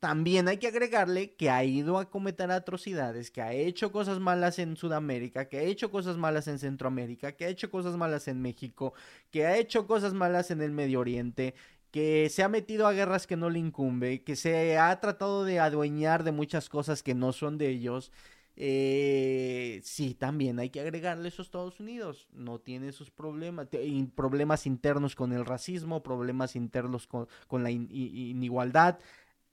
[0.00, 4.58] también hay que agregarle que ha ido a cometer atrocidades, que ha hecho cosas malas
[4.58, 8.42] en Sudamérica, que ha hecho cosas malas en Centroamérica, que ha hecho cosas malas en
[8.42, 8.94] México,
[9.30, 11.54] que ha hecho cosas malas en el Medio Oriente,
[11.92, 15.60] que se ha metido a guerras que no le incumbe, que se ha tratado de
[15.60, 18.10] adueñar de muchas cosas que no son de ellos.
[18.56, 22.28] Eh, sí, también hay que agregarle eso Estados Unidos.
[22.32, 23.68] No tiene sus problemas,
[24.14, 27.28] problemas internos con el racismo, problemas internos con,
[27.62, 28.98] la inigualdad.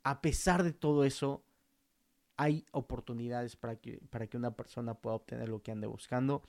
[0.03, 1.43] A pesar de todo eso,
[2.37, 6.41] hay oportunidades para que, para que una persona pueda obtener lo que ande buscando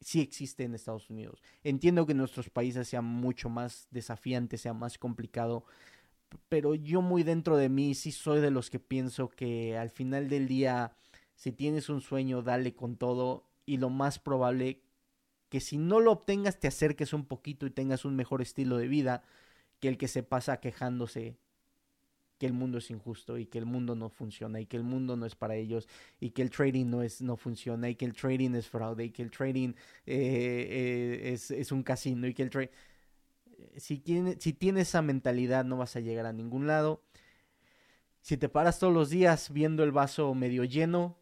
[0.00, 1.42] sí existe en Estados Unidos.
[1.62, 5.64] Entiendo que en nuestros países sea mucho más desafiante, sea más complicado,
[6.48, 10.28] pero yo muy dentro de mí sí soy de los que pienso que al final
[10.28, 10.96] del día,
[11.36, 14.82] si tienes un sueño, dale con todo y lo más probable
[15.48, 18.88] que si no lo obtengas te acerques un poquito y tengas un mejor estilo de
[18.88, 19.22] vida
[19.80, 21.36] que el que se pasa quejándose
[22.38, 25.16] que el mundo es injusto y que el mundo no funciona y que el mundo
[25.16, 25.88] no es para ellos
[26.20, 29.10] y que el trading no es no funciona y que el trading es fraude y
[29.10, 29.70] que el trading
[30.06, 32.70] eh, eh, es, un casino y que el trading
[33.76, 37.02] si, tiene, si tienes esa mentalidad no vas a llegar a ningún lado
[38.20, 41.16] si te paras todos los días viendo el vaso medio lleno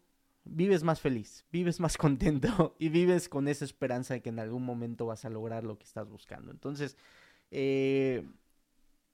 [0.45, 4.65] vives más feliz, vives más contento y vives con esa esperanza de que en algún
[4.65, 6.51] momento vas a lograr lo que estás buscando.
[6.51, 6.97] Entonces,
[7.51, 8.25] eh,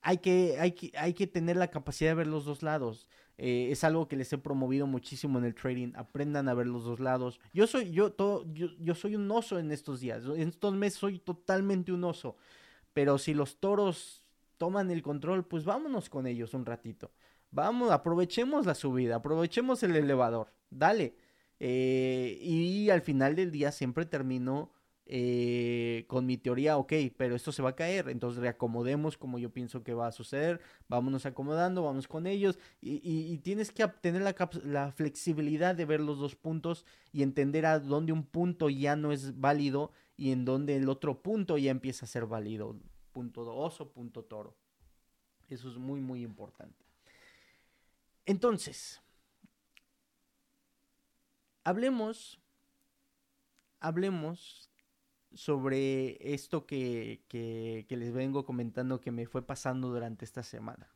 [0.01, 3.07] hay que, hay que, hay que tener la capacidad de ver los dos lados.
[3.37, 5.93] Eh, es algo que les he promovido muchísimo en el trading.
[5.95, 7.39] Aprendan a ver los dos lados.
[7.53, 10.23] Yo soy, yo, todo, yo, soy un oso en estos días.
[10.25, 12.35] En estos meses soy totalmente un oso.
[12.93, 14.23] Pero si los toros
[14.57, 17.11] toman el control, pues vámonos con ellos un ratito.
[17.51, 20.51] Vamos, aprovechemos la subida, aprovechemos el elevador.
[20.69, 21.15] Dale.
[21.61, 24.71] Eh, y al final del día siempre termino
[25.11, 29.49] eh, con mi teoría, ok, pero esto se va a caer, entonces reacomodemos como yo
[29.51, 34.35] pienso que va a suceder, vámonos acomodando, vamos con ellos y, tienes que tener la,
[34.65, 39.11] la, flexibilidad de ver los dos puntos y entender a dónde un punto ya no
[39.11, 42.79] es válido y en dónde el otro punto ya empieza a ser válido,
[43.11, 44.55] punto oso, punto toro.
[45.47, 46.85] Eso es muy, muy importante.
[48.27, 49.01] Entonces,
[51.63, 52.39] hablemos,
[53.79, 54.68] hablemos
[55.33, 57.23] sobre esto que,
[57.89, 60.91] les vengo comentando que me fue pasando durante esta semana.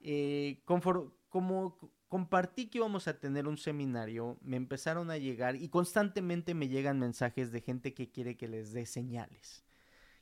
[0.00, 6.54] Eh, como compartí que íbamos a tener un seminario, me empezaron a llegar y constantemente
[6.54, 9.64] me llegan mensajes de gente que quiere que les dé señales,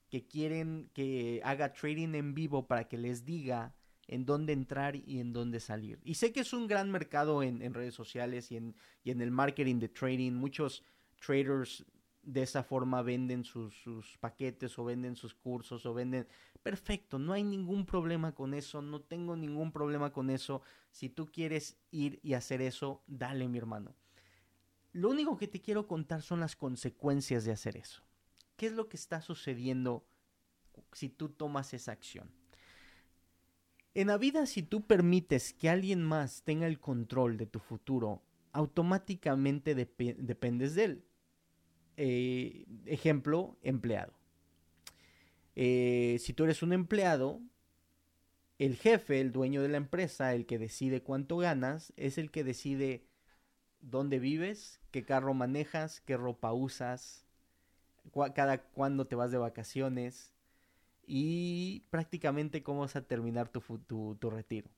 [0.08, 3.74] que quieren que haga trading en vivo para que les diga
[4.06, 5.98] en dónde entrar y en dónde salir.
[6.04, 9.30] Y sé que es un gran mercado en, redes sociales y en, y en el
[9.30, 10.32] marketing de trading.
[10.32, 10.82] Muchos
[11.24, 11.84] traders
[12.26, 13.74] de esa forma venden sus,
[14.20, 16.26] paquetes o venden sus cursos o venden...
[16.62, 20.62] Perfecto, no hay ningún problema con eso, no tengo ningún problema con eso.
[20.90, 23.94] Si tú quieres ir y hacer eso, dale mi hermano.
[24.92, 28.02] Lo único que te quiero contar son las consecuencias de hacer eso.
[28.56, 30.06] ¿Qué es lo que está sucediendo
[30.92, 32.30] si tú tomas esa acción?
[33.92, 38.22] En la vida, si tú permites que alguien más tenga el control de tu futuro,
[38.52, 41.04] automáticamente dependes de él
[41.96, 44.12] eh, ejemplo, empleado.
[45.56, 47.40] Eh, si tú eres un empleado,
[48.58, 52.44] el jefe, el dueño de la empresa, el que decide cuánto ganas, es el que
[52.44, 53.06] decide
[53.80, 57.24] dónde vives, qué carro manejas, qué ropa usas,
[58.34, 60.32] cada cuándo te vas de vacaciones
[61.06, 63.60] y prácticamente cómo vas a terminar tu,
[64.16, 64.70] tu retiro.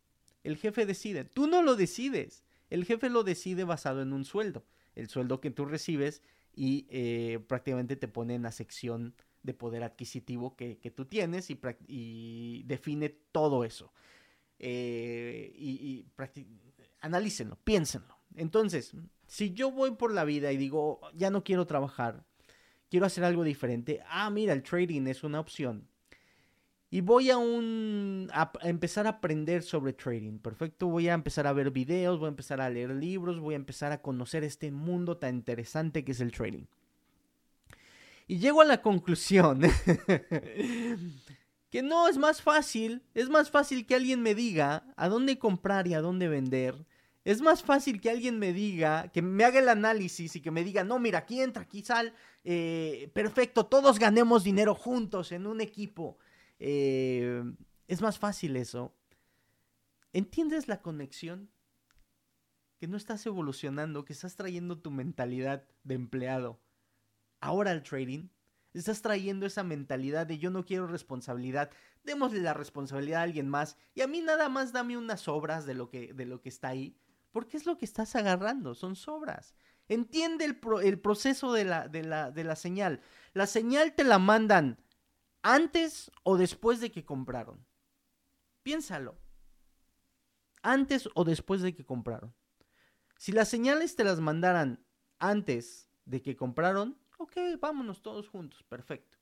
[0.42, 4.64] El jefe decide, tú no lo decides, el jefe lo decide basado en un sueldo.
[4.94, 6.22] El sueldo que tú recibes
[6.56, 12.62] y eh, prácticamente te pone en la sección de poder adquisitivo que, tú tienes y,
[12.64, 13.92] define todo eso.
[14.58, 16.06] Eh, y,
[17.00, 18.16] analícenlo, piénsenlo.
[18.34, 18.94] Entonces,
[19.26, 22.24] si yo voy por la vida y digo, ya no quiero trabajar,
[22.90, 25.86] quiero hacer algo diferente, ah, mira, el trading es una opción.
[26.96, 27.36] Y voy a,
[28.62, 30.38] empezar a aprender sobre trading.
[30.38, 33.56] Perfecto, voy a empezar a ver videos, voy a empezar a leer libros, voy a
[33.56, 36.64] empezar a conocer este mundo tan interesante que es el trading.
[38.26, 39.60] Y llego a la conclusión
[41.70, 45.86] que no es más fácil, es más fácil que alguien me diga a dónde comprar
[45.86, 46.86] y a dónde vender.
[47.26, 50.64] Es más fácil que alguien me diga, que me haga el análisis y que me
[50.64, 55.60] diga, no, mira, aquí entra, aquí sal, eh, perfecto, todos ganemos dinero juntos en un
[55.60, 56.16] equipo.
[56.58, 57.42] Eh,
[57.88, 58.94] es más fácil eso.
[60.12, 61.50] ¿Entiendes la conexión?
[62.78, 66.60] Que no estás evolucionando, que estás trayendo tu mentalidad de empleado
[67.40, 68.28] ahora al trading,
[68.74, 71.70] estás trayendo esa mentalidad de yo no quiero responsabilidad,
[72.04, 75.74] démosle la responsabilidad a alguien más y a mí nada más dame unas sobras de
[75.74, 76.96] lo que, de lo que está ahí,
[77.30, 79.54] porque es lo que estás agarrando, son sobras.
[79.88, 83.00] Entiende el, el proceso de la, de, la, de la señal.
[83.34, 84.78] La señal te la mandan
[85.46, 87.64] antes o después de que compraron.
[88.64, 89.16] Piénsalo.
[90.60, 92.34] Antes o después de que compraron.
[93.16, 94.84] Si las señales te las mandaran
[95.20, 99.18] antes de que compraron, ok, vámonos todos juntos, perfecto.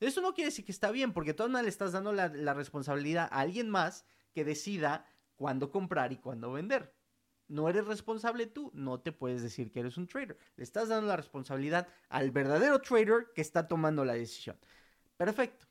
[0.00, 3.40] Eso no quiere decir que está bien, porque todavía le estás dando la, responsabilidad a
[3.40, 6.94] alguien más que decida cuándo comprar y cuándo vender.
[7.48, 10.36] No eres responsable tú, no te puedes decir que eres un trader.
[10.56, 14.58] Le estás dando la responsabilidad al verdadero trader que está tomando la decisión.
[15.18, 15.66] Perfecto.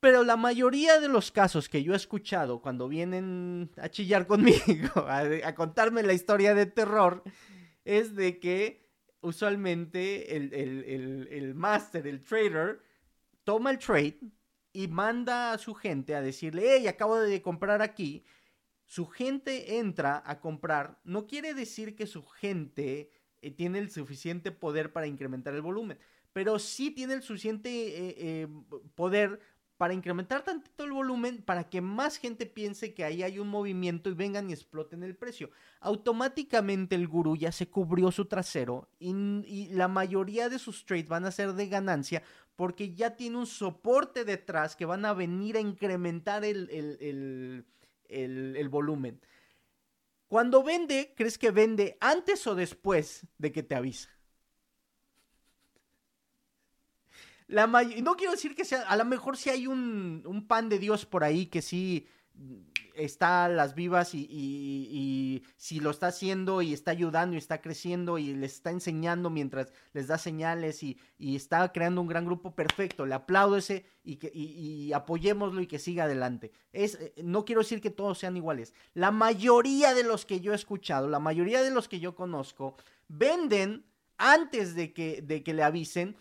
[0.00, 4.90] Pero la mayoría de los casos que yo he escuchado cuando vienen a chillar conmigo,
[5.08, 7.22] a contarme la historia de terror,
[7.84, 8.86] es de que
[9.20, 12.80] usualmente el, el, el, master, el trader,
[13.44, 14.18] toma el trade
[14.72, 18.24] y manda a su gente a decirle, hey, acabo de comprar aquí.
[18.84, 21.00] Su gente entra a comprar.
[21.04, 23.10] No quiere decir que su gente
[23.42, 25.98] eh, tiene el suficiente poder para incrementar el volumen,
[26.36, 28.48] pero sí tiene el suficiente eh, eh,
[28.94, 29.40] poder
[29.78, 34.10] para incrementar tantito el volumen para que más gente piense que ahí hay un movimiento
[34.10, 35.50] y vengan y exploten el precio.
[35.80, 41.24] Automáticamente el gurú ya se cubrió su trasero y, la mayoría de sus trades van
[41.24, 42.22] a ser de ganancia
[42.54, 47.64] porque ya tiene un soporte detrás que van a venir a incrementar el,
[48.10, 49.22] el volumen.
[50.28, 54.15] Cuando vende, ¿crees que vende antes o después de que te avisa?
[57.48, 61.06] La no quiero decir que sea, a lo mejor si hay un, pan de Dios
[61.06, 62.06] por ahí que sí
[62.96, 68.18] está a las vivas y, si lo está haciendo y está ayudando y está creciendo
[68.18, 73.06] y les está enseñando mientras les da señales y, está creando un gran grupo, perfecto,
[73.06, 76.50] le aplaudo ese y, que, apoyémoslo y que siga adelante.
[76.72, 78.74] Es, eh, no quiero decir que todos sean iguales.
[78.94, 82.76] La mayoría de los que yo he escuchado, la mayoría de los que yo conozco,
[83.08, 83.84] venden
[84.18, 86.16] antes de que le avisen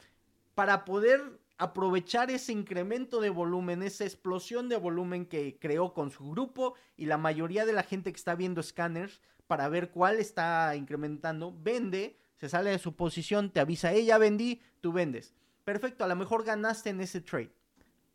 [0.56, 6.32] para poder aprovechar ese incremento de volumen, esa explosión de volumen que creó con su
[6.32, 10.76] grupo y la mayoría de la gente que está viendo scanners para ver cuál está
[10.76, 15.34] incrementando, vende, se sale de su posición, te avisa, ella vendí, tú vendes.
[15.64, 17.54] Perfecto, a lo mejor ganaste en ese trade.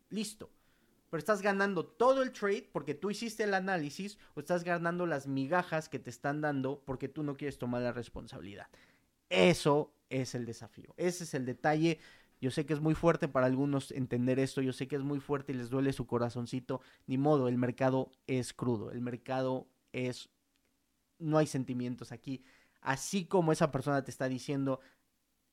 [0.09, 0.49] Listo.
[1.09, 5.27] Pero estás ganando todo el trade porque tú hiciste el análisis o estás ganando las
[5.27, 8.67] migajas que te están dando porque tú no quieres tomar la responsabilidad.
[9.29, 10.93] Eso es el desafío.
[10.95, 11.99] Ese es el detalle
[12.41, 15.19] yo sé que es muy fuerte para algunos entender esto, yo sé que es muy
[15.19, 16.81] fuerte y les duele su corazoncito.
[17.05, 20.29] Ni modo, el mercado es crudo, el mercado es...
[21.19, 22.43] No hay sentimientos aquí.
[22.81, 24.79] Así como esa persona te está diciendo,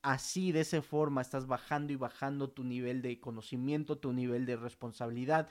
[0.01, 4.55] así de esa forma estás bajando y bajando tu nivel de conocimiento, tu nivel de
[4.55, 5.47] responsabilidad,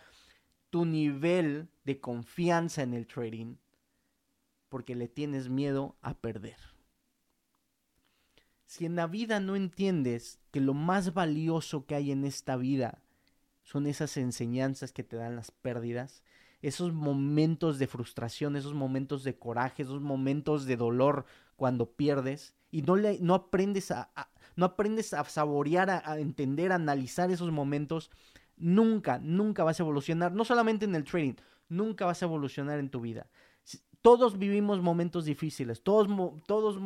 [0.70, 3.54] tu nivel de confianza en el trading,
[4.68, 6.77] porque le tienes miedo a perder.
[8.68, 13.00] Si en la vida no entiendes que lo más valioso que hay en esta vida
[13.62, 16.22] son esas enseñanzas que te dan las pérdidas,
[16.60, 21.24] esos momentos de frustración, esos momentos de coraje, esos momentos de dolor
[21.56, 24.10] cuando pierdes y no, le, no aprendes a,
[24.54, 28.10] no aprendes a saborear, a, entender, a analizar esos momentos,
[28.58, 31.36] nunca, nunca vas a evolucionar, no solamente en el trading,
[31.70, 33.28] nunca vas a evolucionar en tu vida.
[34.02, 36.06] Todos vivimos momentos difíciles, todos,
[36.46, 36.78] todos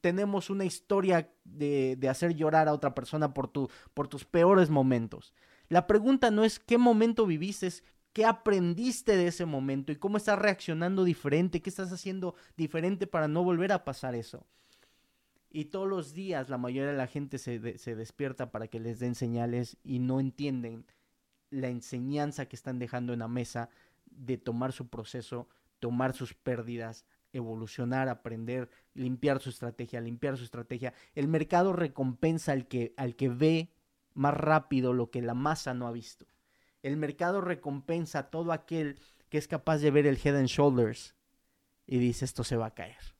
[0.00, 5.34] tenemos una historia de, hacer llorar a otra persona por, tu, por tus peores momentos.
[5.68, 7.70] La pregunta no es qué momento viviste,
[8.12, 13.28] qué aprendiste de ese momento y cómo estás reaccionando diferente, qué estás haciendo diferente para
[13.28, 14.46] no volver a pasar eso.
[15.50, 17.58] Y todos los días la mayoría de la gente se
[17.96, 20.84] despierta para que les den señales y no entienden
[21.50, 23.68] la enseñanza que están dejando en la mesa
[24.06, 25.48] de tomar su proceso,
[25.80, 30.94] tomar sus pérdidas, evolucionar, aprender, limpiar su estrategia, limpiar su estrategia.
[31.14, 33.72] El mercado recompensa al que, al que ve
[34.14, 36.26] más rápido lo que la masa no ha visto.
[36.82, 41.14] El mercado recompensa a todo aquel que es capaz de ver el head and shoulders
[41.86, 43.14] y dice esto se va a caer.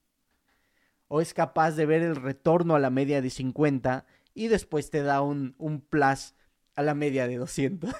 [1.08, 5.02] O es capaz de ver el retorno a la media de 50 y después te
[5.02, 6.34] da un, un plus
[6.74, 7.92] a la media de 200.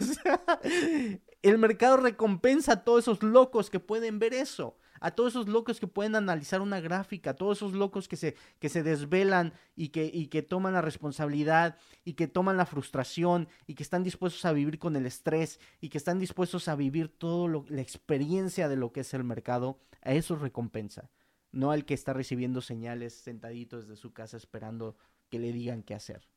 [1.43, 5.81] el mercado recompensa a todos esos locos que pueden ver eso a todos esos locos
[5.81, 9.89] que pueden analizar una gráfica, a todos esos locos que se, que se desvelan y
[9.89, 14.45] que, y que toman la responsabilidad y que toman la frustración y que están dispuestos
[14.45, 18.77] a vivir con el estrés y que están dispuestos a vivir toda la experiencia de
[18.77, 21.11] lo que es el mercado, a eso recompensa,
[21.51, 24.97] no al que está recibiendo señales sentadito desde su casa esperando
[25.31, 26.29] que le digan qué hacer.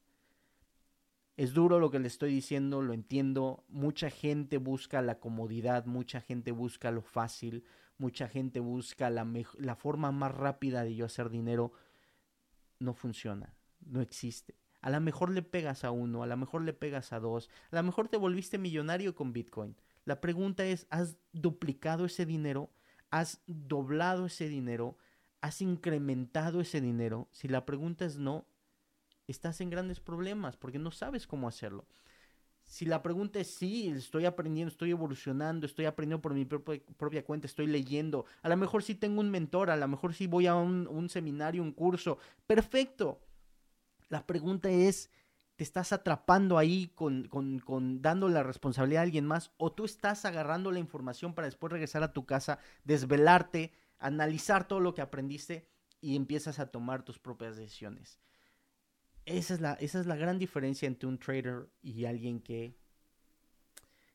[1.35, 3.63] Es duro lo que le estoy diciendo, lo entiendo.
[3.67, 7.63] Mucha gente busca la comodidad, mucha gente busca lo fácil,
[7.97, 9.27] mucha gente busca la,
[9.57, 11.73] la forma más rápida de yo hacer dinero.
[12.79, 13.53] No funciona,
[13.85, 14.55] no existe.
[14.81, 17.77] A lo mejor le pegas a uno, a lo mejor le pegas a dos, a
[17.77, 19.77] lo mejor te volviste millonario con Bitcoin.
[20.03, 22.69] La pregunta es, ¿has duplicado ese dinero?
[23.09, 24.97] ¿Has doblado ese dinero?
[25.39, 27.29] ¿Has incrementado ese dinero?
[27.31, 28.45] Si la pregunta es no,
[29.27, 31.85] estás en grandes problemas porque no sabes cómo hacerlo.
[32.65, 37.45] Si la pregunta es sí, estoy aprendiendo, estoy evolucionando, estoy aprendiendo por mi propia, cuenta,
[37.45, 40.55] estoy leyendo, a lo mejor sí tengo un mentor, a lo mejor sí voy a
[40.55, 43.21] un, seminario, un curso, perfecto.
[44.09, 45.11] La pregunta es,
[45.55, 49.85] ¿te estás atrapando ahí con, con, con, dando la responsabilidad a alguien más o tú
[49.85, 55.01] estás agarrando la información para después regresar a tu casa, desvelarte, analizar todo lo que
[55.01, 55.67] aprendiste
[56.01, 58.19] y empiezas a tomar tus propias decisiones?
[59.25, 62.75] Esa es, la, esa es la gran diferencia entre un trader y alguien que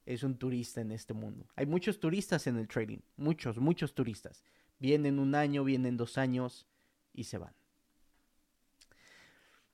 [0.05, 1.47] es un turista en este mundo.
[1.55, 4.43] Hay muchos turistas en el trading, muchos, muchos turistas.
[4.79, 6.67] Vienen un año, vienen dos años
[7.15, 7.55] y se van.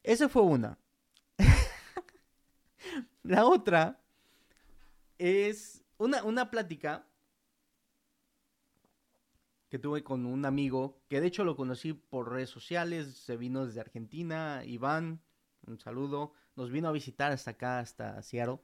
[0.03, 0.79] Esa fue una.
[3.23, 4.01] la otra
[5.19, 7.07] es una, una plática
[9.75, 13.67] que tuve con un amigo, que de hecho lo conocí por redes sociales, se vino
[13.67, 15.21] desde Argentina, Iván,
[15.67, 18.61] un saludo, nos vino a visitar hasta acá, hasta Seattle.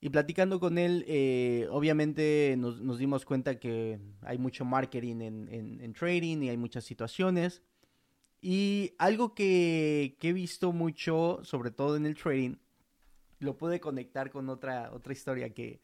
[0.00, 6.44] Y platicando con él, eh, obviamente nos, dimos cuenta que hay mucho marketing en, trading
[6.44, 7.60] y hay muchas situaciones.
[8.40, 12.54] Y algo que, que, he visto mucho, sobre todo en el trading,
[13.40, 15.80] lo pude conectar con otra, otra historia que,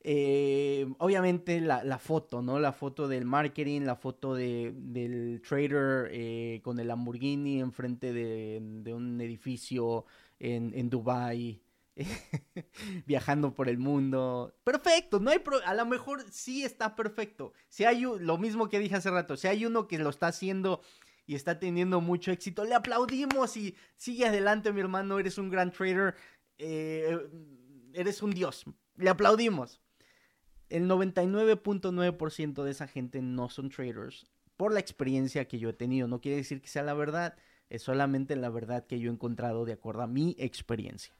[0.00, 2.58] eh, obviamente la, foto, ¿no?
[2.60, 8.60] La foto del marketing, la foto de, del trader eh, con el Lamborghini enfrente de,
[8.62, 10.06] de un edificio
[10.38, 11.60] en, Dubai
[13.06, 14.54] viajando por el mundo.
[14.62, 17.52] Perfecto, no hay a lo mejor sí está perfecto.
[17.68, 20.80] Si hay lo mismo que dije hace rato, si hay uno que lo está haciendo
[21.26, 25.72] y está teniendo mucho éxito, le aplaudimos y sigue adelante, mi hermano, eres un gran
[25.72, 26.14] trader,
[26.56, 27.18] eh,
[27.92, 29.82] eres un dios, le aplaudimos
[30.70, 36.08] el 99.9% de esa gente no son traders por la experiencia que yo he tenido.
[36.08, 37.36] No quiere decir que sea la verdad,
[37.70, 41.14] es solamente la verdad que yo he encontrado de acuerdo a mi experiencia.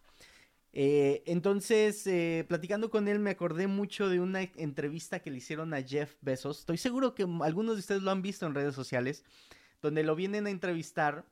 [0.73, 5.73] Eh, entonces, eh, platicando con él, me acordé mucho de una entrevista que le hicieron
[5.73, 6.61] a Jeff Bezos.
[6.61, 9.25] Estoy seguro que algunos de ustedes lo han visto en redes sociales,
[9.81, 11.25] donde lo vienen a entrevistar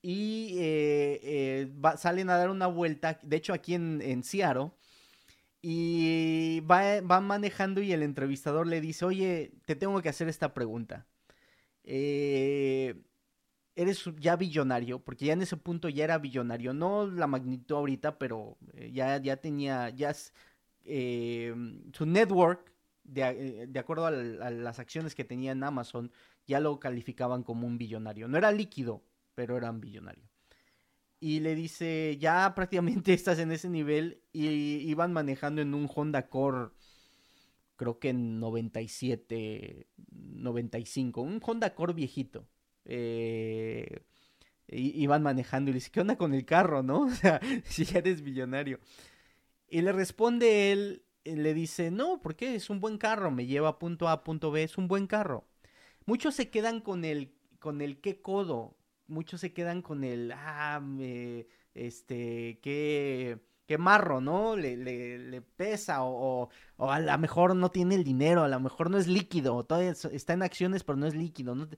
[0.00, 3.20] y eh, salen a dar una vuelta.
[3.22, 4.72] De hecho, aquí en, en Seattle
[5.62, 11.06] y va, manejando y el entrevistador le dice, oye, te tengo que hacer esta pregunta.
[11.84, 12.96] Eh,
[13.76, 18.18] eres ya billonario, porque ya en ese punto ya era billonario, no la magnitud ahorita,
[18.18, 20.14] pero eh, ya, ya tenía, ya
[20.84, 21.54] eh,
[21.92, 22.72] su network,
[23.04, 26.12] de, de acuerdo a, a, las acciones que tenía en Amazon,
[26.46, 28.28] ya lo calificaban como un billonario.
[28.28, 29.02] No era líquido,
[29.34, 30.31] pero era un billonario
[31.22, 34.48] y le dice, ya prácticamente estás en ese nivel y
[34.90, 36.70] iban manejando en un Honda Core,
[37.76, 42.48] creo que en 97, 95, un Honda Core viejito.
[42.84, 44.02] Eh,
[44.66, 47.02] iban manejando y le dice, ¿qué onda con el carro, no?
[47.06, 48.80] O sea, si ya eres millonario.
[49.68, 52.56] Y le responde él, le dice, no, ¿por qué?
[52.56, 55.44] Es un buen carro, me lleva a punto A, punto B, es un buen carro.
[56.04, 58.76] Muchos se quedan con el, con el qué codo,
[59.06, 60.82] muchos se quedan con el, ah,
[61.74, 64.56] este, qué, qué marro, ¿no?
[64.56, 68.90] Le, le, pesa o, o, a lo mejor no tiene el dinero, a lo mejor
[68.90, 71.54] no es líquido, todavía está en acciones pero no es líquido.
[71.54, 71.68] No,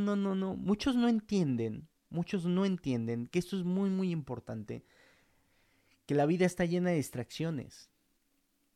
[0.00, 0.56] no, no, no.
[0.56, 4.84] Muchos no entienden muchos no entienden que esto es muy, muy importante,
[6.06, 7.88] que la vida está llena de distracciones.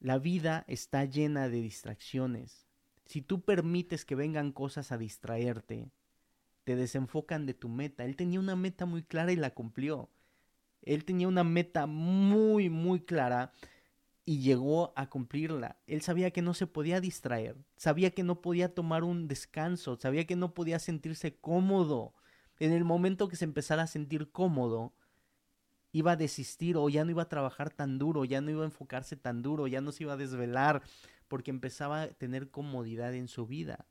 [0.00, 2.66] La vida está llena de distracciones.
[3.06, 5.90] Si tú permites que vengan cosas a distraerte,
[6.64, 8.04] te desenfocan de tu meta.
[8.04, 10.10] Él tenía una meta muy clara y la cumplió.
[10.82, 13.52] Él tenía una meta muy, muy clara
[14.24, 15.78] y llegó a cumplirla.
[15.86, 20.26] Él sabía que no se podía distraer, sabía que no podía tomar un descanso, sabía
[20.26, 22.14] que no podía sentirse cómodo.
[22.58, 24.94] En el momento que se empezara a sentir cómodo,
[25.92, 28.66] iba a desistir o ya no iba a trabajar tan duro, ya no iba a
[28.66, 30.82] enfocarse tan duro, ya no se iba a desvelar,
[31.28, 33.86] porque empezaba a tener comodidad en su vida.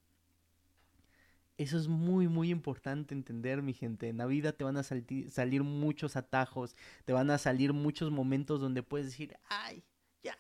[1.58, 4.10] Eso es muy, muy importante entender, mi gente.
[4.10, 6.76] En la vida te van a salir muchos atajos,
[7.06, 9.84] te van a salir muchos momentos donde puedes decir, ay,
[10.24, 10.38] ya,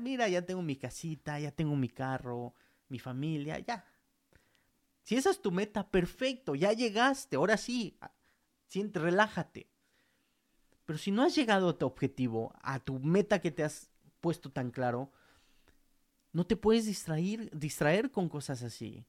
[0.00, 2.54] mira, ya tengo mi casita, ya tengo mi carro,
[2.88, 3.84] mi familia, ya.
[5.04, 7.96] Si esa es tu meta, perfecto, ya llegaste, ahora sí,
[8.66, 9.68] siente, relájate.
[10.86, 13.90] Pero si no has llegado a tu objetivo, a tu meta que te has
[14.20, 15.12] puesto tan claro,
[16.32, 19.04] no te puedes distraer, distraer con cosas así.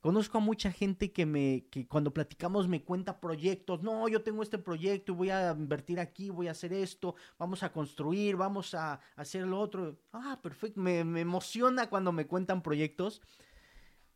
[0.00, 4.42] Conozco a mucha gente que me que cuando platicamos me cuenta proyectos, no, yo tengo
[4.42, 9.00] este proyecto, voy a invertir aquí, voy a hacer esto, vamos a construir, vamos a
[9.16, 9.98] hacer lo otro.
[10.12, 13.20] Ah, perfecto, me, emociona cuando me cuentan proyectos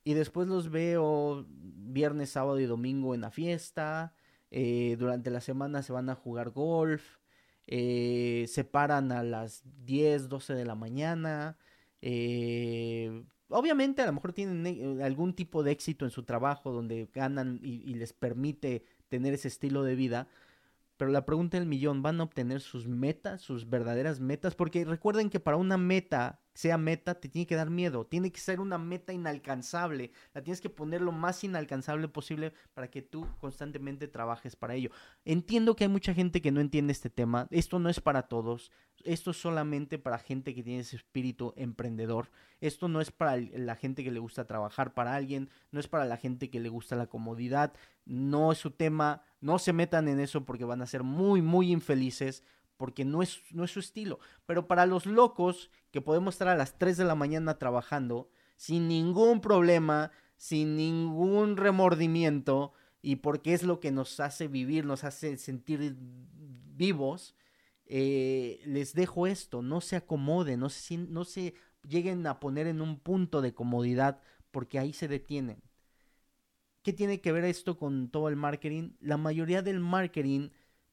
[0.04, 4.14] y después los veo viernes, sábado y domingo en la fiesta,
[4.50, 7.18] eh, durante la semana se van a jugar golf,
[7.66, 11.56] eh, se paran a las 10, 12 de la mañana,
[12.02, 17.08] eh, obviamente a lo mejor tienen eh, algún tipo de éxito en su trabajo donde
[17.12, 20.28] ganan y, les permite tener ese estilo de vida.
[20.96, 24.54] Pero la pregunta del millón, ¿van a obtener sus metas, sus verdaderas metas?
[24.54, 28.06] Porque recuerden que para una meta sea meta, te tiene que dar miedo.
[28.06, 30.12] Tiene que ser una meta inalcanzable.
[30.34, 34.90] La tienes que poner lo más inalcanzable posible para que tú constantemente trabajes para ello.
[35.24, 37.46] Entiendo que hay mucha gente que no entiende este tema.
[37.50, 38.70] Esto no es para todos.
[39.04, 42.30] Esto es solamente para gente que tiene ese espíritu emprendedor.
[42.60, 45.48] Esto no es para la gente que le gusta trabajar para alguien.
[45.70, 47.72] No es para la gente que le gusta la comodidad.
[48.04, 49.22] No es su tema.
[49.40, 52.42] No se metan en eso porque van a ser muy, muy infelices
[52.80, 54.20] porque no es, no es su estilo.
[54.46, 58.88] Pero para los locos que podemos estar a las 3 de la mañana trabajando sin
[58.88, 62.72] ningún problema, sin ningún remordimiento,
[63.02, 67.36] y porque es lo que nos hace vivir, nos hace sentir vivos,
[67.84, 71.52] eh, les dejo esto, no se acomoden, no se, no se
[71.86, 75.62] lleguen a poner en un punto de comodidad, porque ahí se detienen.
[76.82, 78.92] ¿Qué tiene que ver esto con todo el marketing?
[79.00, 80.48] La mayoría del marketing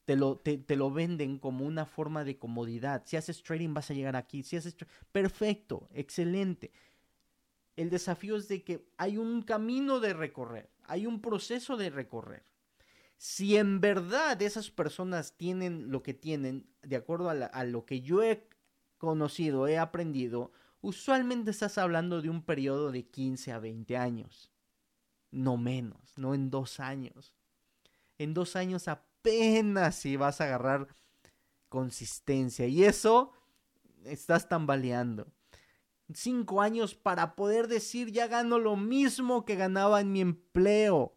[0.07, 3.03] te lo, te, lo venden como una forma de comodidad.
[3.05, 4.41] Si haces trading vas a llegar aquí.
[4.41, 4.77] Si haces
[5.11, 6.71] perfecto, excelente.
[7.75, 12.45] El desafío es de que hay un camino de recorrer, hay un proceso de recorrer.
[13.17, 18.23] Si en verdad esas personas tienen lo que tienen, de acuerdo a, lo que yo
[18.23, 18.47] he
[18.97, 24.53] conocido, he aprendido, usualmente estás hablando de un periodo de 15 a 20 años.
[25.31, 27.33] No menos, no en dos años.
[28.17, 28.87] En dos años
[29.91, 30.87] si vas a agarrar
[31.69, 32.67] consistencia.
[32.67, 33.33] Y eso
[34.05, 35.27] estás tambaleando.
[36.13, 41.13] Cinco años para poder decir ya gano lo mismo que ganaba en mi empleo.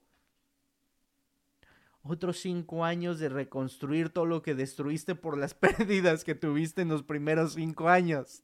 [2.02, 6.88] Otros cinco años de reconstruir todo lo que destruiste por las pérdidas que tuviste en
[6.88, 8.42] los primeros cinco años.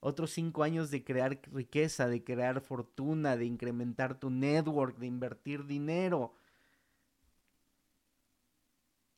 [0.00, 5.64] Otros cinco años de crear riqueza, de crear fortuna, de incrementar tu network, de invertir
[5.66, 6.34] dinero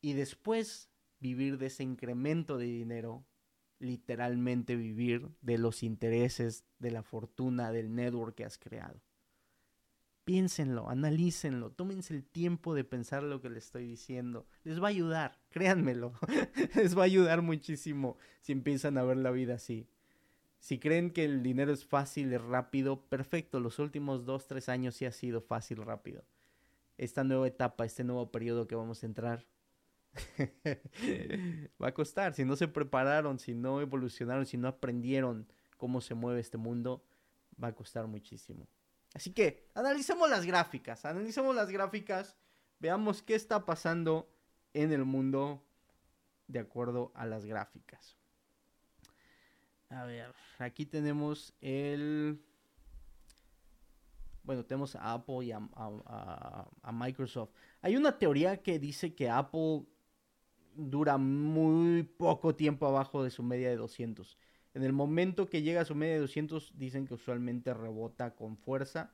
[0.07, 0.89] y después
[1.19, 3.25] vivir de ese incremento de dinero,
[3.77, 9.01] literalmente vivir de los intereses, de la fortuna, del network que has creado.
[10.23, 14.47] Piénsenlo, analícenlo, tómense el tiempo de pensar lo que les estoy diciendo.
[14.63, 16.13] Les va a ayudar, créanmelo.
[16.75, 19.89] les va a ayudar muchísimo si empiezan a ver la vida así.
[20.59, 23.59] Si creen que el dinero es fácil, es rápido, perfecto.
[23.59, 26.23] Los últimos dos, tres años sí ha sido fácil, rápido.
[26.97, 29.45] Esta nueva etapa, este nuevo periodo que vamos a entrar,
[31.81, 32.33] Va a costar.
[32.33, 35.47] Si no se prepararon, si no evolucionaron, si no aprendieron
[35.77, 37.03] cómo se mueve este mundo,
[37.61, 38.67] va a costar muchísimo.
[39.13, 42.35] Así que analicemos las gráficas, analicemos las gráficas,
[42.79, 44.29] veamos qué está pasando
[44.73, 45.63] en el mundo
[46.47, 48.17] de acuerdo a las gráficas.
[49.89, 52.43] A ver, aquí tenemos el...
[54.43, 57.49] Bueno, tenemos a Apple y a, a Microsoft.
[57.81, 59.85] Hay una teoría que dice que Apple
[60.77, 64.37] dura muy poco tiempo abajo de su media de 200.
[64.73, 68.57] En el momento que llega a su media de 200 dicen que usualmente rebota con
[68.57, 69.13] fuerza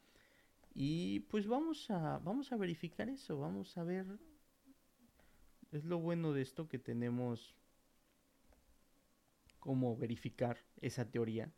[0.74, 4.08] Y pues vamos a, vamos a verificar eso, vamos a ver.
[5.72, 7.56] Es lo bueno de esto que tenemos
[9.60, 11.52] cómo verificar esa teoría.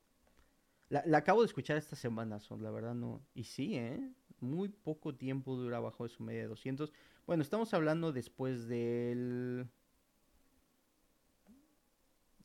[0.89, 3.25] La, acabo de escuchar esta semana, son, la verdad no.
[3.33, 4.13] Y sí, ¿eh?
[4.39, 6.93] Muy poco tiempo dura bajo de su media de 200.
[7.25, 9.67] Bueno, estamos hablando después del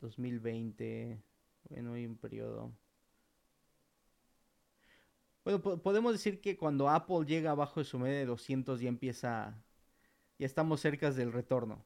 [0.00, 1.20] 2020.
[1.68, 2.72] Bueno, hay un periodo.
[5.44, 9.62] Bueno, podemos decir que cuando Apple llega abajo de su media de 200 ya empieza,
[10.38, 11.82] ya estamos cerca del retorno.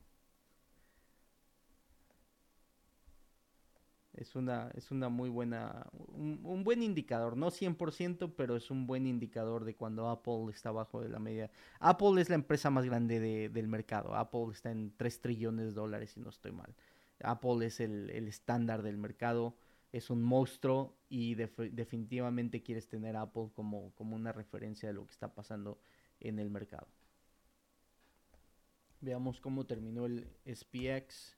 [4.14, 9.08] Es una, es una muy buena, un, buen indicador, no 100%, pero es un buen
[9.08, 11.50] indicador de cuando Apple está abajo de la media.
[11.80, 14.14] Apple es la empresa más grande del mercado.
[14.14, 16.74] Apple está en 3 trillones de dólares, si no estoy mal.
[17.20, 19.56] Apple es el, estándar del mercado,
[19.92, 25.12] es un monstruo y definitivamente quieres tener Apple como, como una referencia de lo que
[25.12, 25.78] está pasando
[26.20, 26.88] en el mercado.
[29.00, 31.36] Veamos cómo terminó el SPX.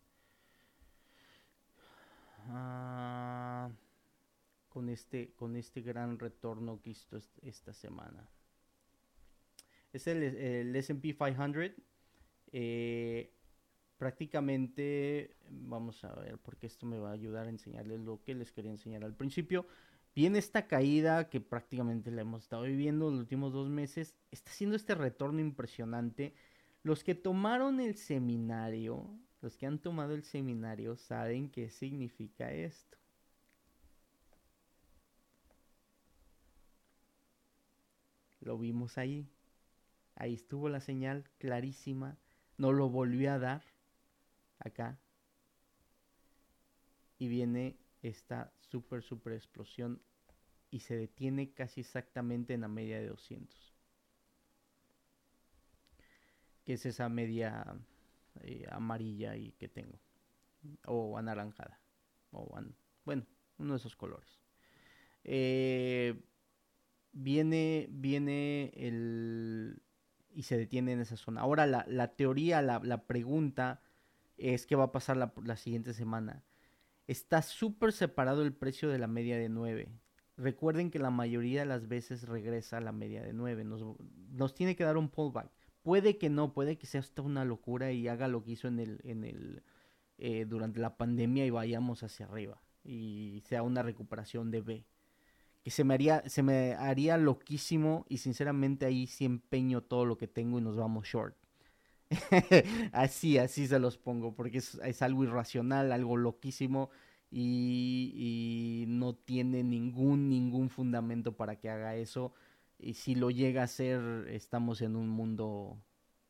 [2.49, 3.71] Ah,
[4.69, 8.29] con, este, con este gran retorno que hizo esta semana.
[9.93, 11.73] Es el, el SP 500.
[12.53, 13.36] Eh,
[13.99, 18.53] prácticamente, vamos a ver, porque esto me va a ayudar a enseñarles lo que les
[18.53, 19.67] quería enseñar al principio.
[20.15, 24.15] Viene esta caída que prácticamente la hemos estado viviendo los últimos dos meses.
[24.31, 26.35] Está haciendo este retorno impresionante.
[26.83, 32.99] Los que tomaron el seminario los que han tomado el seminario saben qué significa esto.
[38.41, 39.29] Lo vimos ahí.
[40.15, 42.17] Ahí estuvo la señal clarísima.
[42.57, 43.63] No lo volvió a dar.
[44.59, 44.99] Acá.
[47.19, 50.03] Y viene esta super, super explosión.
[50.71, 53.75] Y se detiene casi exactamente en la media de 200.
[56.65, 57.77] Que es esa media
[58.43, 59.99] eh, amarilla y que tengo.
[60.87, 61.81] O anaranjada.
[62.33, 62.49] O
[63.05, 63.27] bueno,
[63.59, 64.41] uno de esos colores.
[65.25, 66.21] Eh,
[67.13, 69.83] viene, viene el...
[70.33, 71.41] y se detiene en esa zona.
[71.41, 73.81] Ahora la, teoría, la, pregunta
[74.37, 76.45] es qué va a pasar la, siguiente semana.
[77.07, 79.89] Está súper separado el precio de la media de 9.
[80.37, 83.65] Recuerden que la mayoría de las veces regresa a la media de 9.
[83.65, 83.83] Nos,
[84.33, 85.51] nos tiene que dar un pullback.
[85.83, 88.81] Puede que no, puede que sea hasta una locura y haga lo que hizo en
[88.81, 89.63] el, en el,
[90.19, 94.87] eh, durante la pandemia y vayamos hacia arriba y sea una recuperación de B.
[95.63, 100.17] Que se me haría, se me haría loquísimo y sinceramente ahí sí empeño todo lo
[100.17, 101.37] que tengo y nos vamos short.
[102.93, 106.91] así, así se los pongo, porque es, algo irracional, algo loquísimo
[107.31, 112.33] y, y, no tiene ningún, ningún fundamento para que haga eso
[112.79, 115.79] y si lo llega a hacer, estamos en un mundo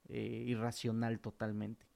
[0.09, 1.87] eh, irracional totalmente.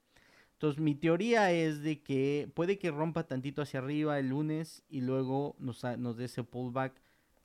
[0.54, 5.00] Entonces mi teoría es de que puede que rompa tantito hacia arriba el lunes y
[5.00, 7.00] luego nos, nos dé ese pullback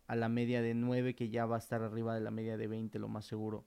[0.07, 2.67] a la media de 9 que ya va a estar arriba de la media de
[2.67, 3.63] 20 lo más seguro.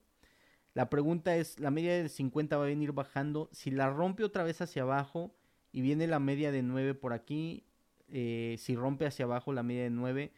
[0.79, 3.49] La pregunta es, la media de 50 va a venir bajando.
[3.51, 5.35] Si la rompe otra vez hacia abajo
[5.73, 7.65] y viene la media de 9 por aquí,
[8.07, 10.31] eh, si rompe hacia abajo la media de 9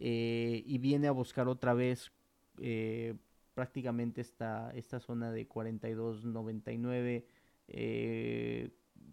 [0.00, 2.10] eh, y viene a buscar otra vez
[2.58, 3.14] eh,
[3.54, 7.26] prácticamente esta, esta zona de 42.99,
[7.68, 8.70] eh,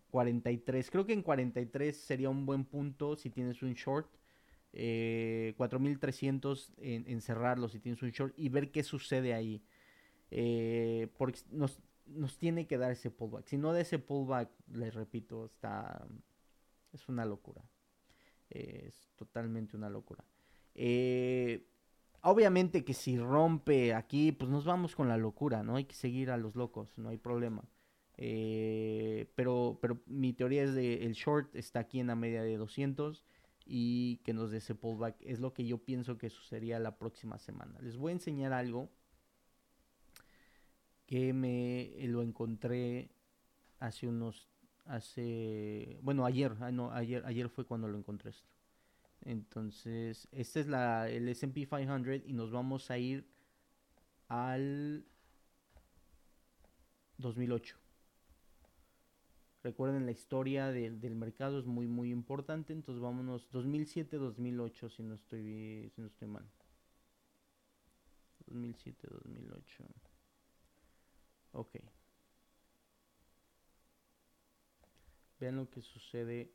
[0.09, 0.89] 43.
[0.89, 4.09] Creo que en 43 sería un buen punto si tienes un short.
[4.73, 9.61] Eh, 4300 en, en, cerrarlo si tienes un short y ver qué sucede ahí.
[10.31, 11.79] Eh, porque nos,
[12.37, 13.45] tiene que dar ese pullback.
[13.45, 16.07] Si no da ese pullback, les repito, está.
[16.91, 17.63] Es una locura.
[18.49, 20.23] es totalmente una locura.
[20.73, 21.67] Eh,
[22.23, 25.75] Obviamente que si rompe aquí, pues nos vamos con la locura, ¿no?
[25.77, 27.63] Hay que seguir a los locos, no hay problema.
[28.17, 32.57] Eh, pero, pero mi teoría es de el short está aquí en la media de
[32.57, 33.25] 200
[33.65, 35.15] y que nos dé ese pullback.
[35.21, 37.79] Es lo que yo pienso que sucedería la próxima semana.
[37.81, 38.91] Les voy a enseñar algo
[41.11, 43.09] que me lo encontré
[43.79, 44.47] hace unos
[44.85, 48.51] hace bueno ayer ah, no ayer ayer fue cuando lo encontré esto
[49.23, 53.25] entonces, este es la, el SP 500 y nos vamos a ir
[54.27, 55.05] al
[57.17, 57.77] 2008.
[59.63, 62.73] Recuerden, la historia del mercado es muy, muy importante.
[62.73, 66.49] Entonces, vámonos 2007-2008, si no estoy, si no estoy mal.
[68.47, 70.10] 2007-2008.
[71.53, 71.75] Ok.
[75.39, 76.53] Vean lo que sucede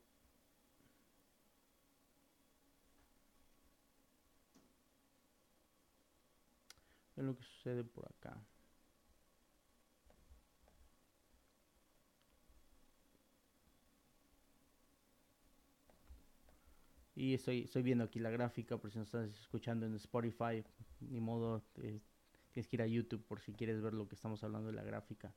[7.17, 8.41] es lo que sucede por acá.
[17.15, 20.63] Y estoy, estoy viendo aquí la gráfica, por si no estás escuchando en Spotify,
[20.99, 21.99] ni modo, eh,
[22.57, 24.83] tienes que ir a YouTube por si quieres ver lo que estamos hablando de la
[24.83, 25.31] gráfica.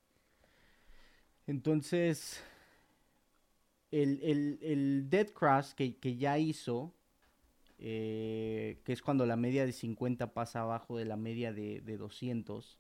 [1.47, 2.43] Entonces,
[3.91, 6.95] el, el, el Dead Cross que, que ya hizo,
[7.79, 11.99] eh, que es cuando la media de 50 pasa abajo de la media de, de
[11.99, 12.79] 200,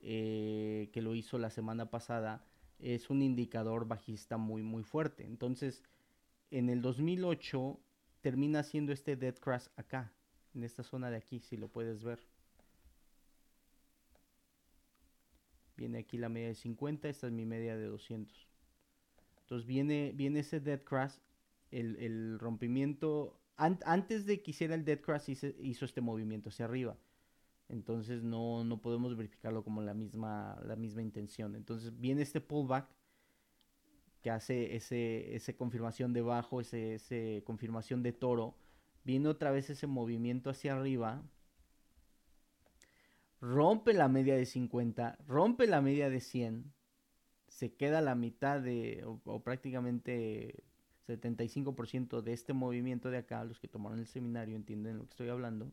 [0.00, 2.44] eh, que lo hizo la semana pasada,
[2.80, 5.24] es un indicador bajista muy, muy fuerte.
[5.24, 5.84] Entonces,
[6.50, 7.78] en el 2008
[8.22, 10.12] termina siendo este dead crash acá,
[10.52, 12.18] en esta zona de aquí, si lo puedes ver.
[15.78, 18.48] Viene aquí la media de 50, esta es mi media de 200.
[19.42, 21.14] Entonces viene, viene ese dead crash,
[21.70, 26.98] el, el rompimiento, antes de que hiciera el dead crash hizo, este movimiento hacia arriba.
[27.68, 31.54] Entonces no, no podemos verificarlo como la misma, la misma intención.
[31.54, 32.88] Entonces viene este pullback
[34.20, 38.56] que hace ese, ese confirmación debajo, ese, ese confirmación de toro,
[39.04, 41.22] viene otra vez ese movimiento hacia arriba,
[43.40, 46.72] rompe la media de 50, rompe la media de 100,
[47.48, 50.62] se queda la mitad de, o, prácticamente
[51.06, 55.28] 75% de este movimiento de acá, los que tomaron el seminario entienden lo que estoy
[55.28, 55.70] hablando,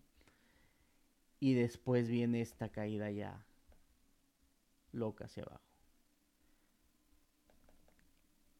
[1.40, 3.46] y después viene esta caída ya
[4.94, 5.66] loca hacia abajo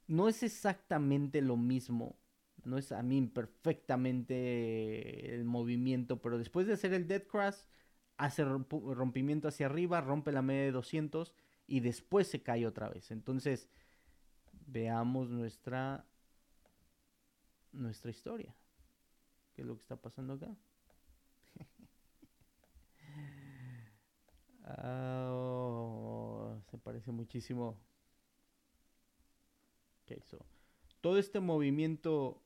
[0.08, 2.16] no es exactamente lo mismo.
[2.64, 7.58] No es a mí perfectamente el movimiento, pero después de hacer el dead crash,
[8.18, 11.34] hace rompimiento hacia arriba, rompe la media de 200
[11.68, 13.12] y después se cae otra vez.
[13.12, 13.70] Entonces,
[14.68, 16.06] veamos nuestra
[17.72, 18.56] nuestra historia.
[19.54, 20.48] ¿Qué es lo que está pasando acá?
[24.68, 27.78] Ah, se parece muchísimo
[31.02, 32.42] todo este movimiento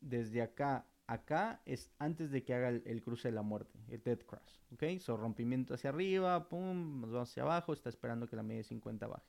[0.00, 4.20] desde acá acá es antes de que haga el, cruce de la muerte, el dead
[4.20, 5.00] cross, ¿ok?
[5.00, 8.64] So, rompimiento hacia arriba, pum, nos vamos hacia abajo, está esperando que la media de
[8.64, 9.26] 50 baje.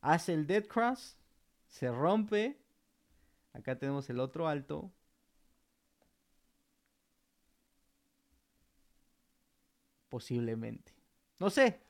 [0.00, 1.16] Hace el dead cross,
[1.68, 2.58] se rompe,
[3.52, 4.90] acá tenemos el otro alto.
[10.08, 10.92] Posiblemente.
[11.38, 11.80] No sé,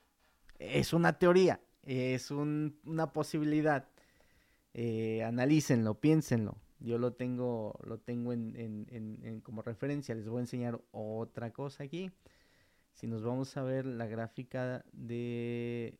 [0.58, 3.88] es una teoría, es una posibilidad
[4.78, 6.58] eh, analícenlo, piénsenlo.
[6.78, 10.14] Yo lo tengo, lo tengo en, como referencia.
[10.14, 12.10] Les voy a enseñar otra cosa aquí.
[12.92, 15.98] Si nos vamos a ver la gráfica de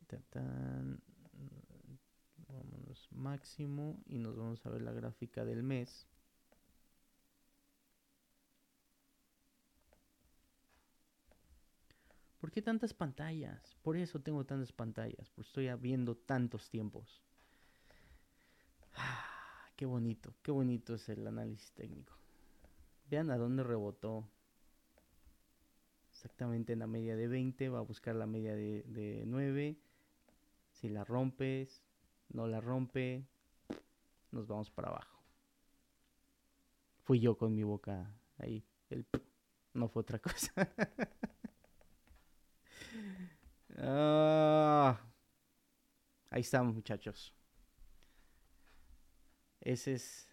[3.16, 6.07] máximo y nos vamos a ver la gráfica del mes.
[12.39, 13.77] ¿Por qué tantas pantallas?
[13.83, 17.22] Por eso tengo tantas pantallas, porque estoy viendo tantos tiempos.
[19.77, 22.14] Qué bonito, qué bonito es el análisis técnico.
[23.11, 24.27] Vean a dónde rebotó.
[26.11, 29.77] Exactamente en la media de 20, va a buscar la media de, de 9.
[30.72, 31.83] Si la rompes,
[32.31, 33.27] no la rompe,
[34.33, 35.20] nos vamos para abajo.
[37.05, 38.64] Fui yo con mi boca ahí.
[38.89, 39.07] El
[39.74, 40.53] no fue otra cosa.
[43.79, 44.99] Ah,
[46.31, 47.36] ahí estamos, muchachos.
[49.67, 50.29] Ese es,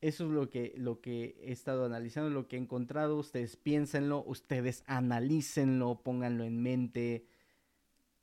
[0.00, 3.18] eso es lo que, lo que he estado analizando, lo que he encontrado.
[3.18, 7.26] Ustedes piénsenlo, ustedes analícenlo, pónganlo en mente.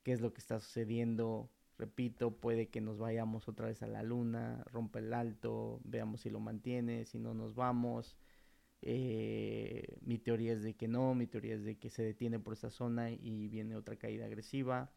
[0.01, 1.51] ¿Qué es lo que está sucediendo?
[1.77, 6.31] Repito, puede que nos vayamos otra vez a la luna, rompa el alto, veamos si
[6.31, 8.17] lo mantiene, si no nos vamos.
[8.81, 12.53] Eh, mi teoría es de que no, mi teoría es de que se detiene por
[12.53, 14.89] esa zona y viene otra caída agresiva.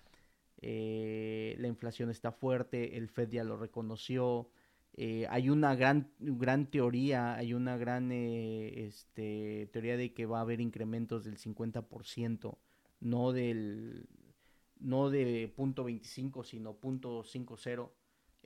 [0.63, 4.49] Eh, la inflación está fuerte, el Fed ya lo reconoció,
[4.95, 10.39] eh, hay una gran, gran teoría, hay una gran eh, este, teoría de que va
[10.39, 12.57] a haber incrementos del 50%,
[13.01, 14.09] no del
[14.81, 17.91] no de punto .25, sino punto .50,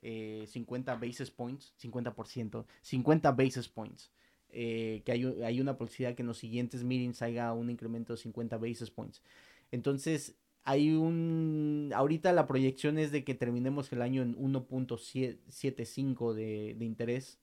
[0.01, 4.11] eh, 50 basis points, 50%, 50 basis points.
[4.55, 8.17] Eh, que hay, hay una posibilidad que en los siguientes meetings haya un incremento de
[8.17, 9.23] 50 basis points.
[9.71, 11.91] Entonces, hay un...
[11.93, 17.39] Ahorita la proyección es de que terminemos el año en 1.75 de, de interés,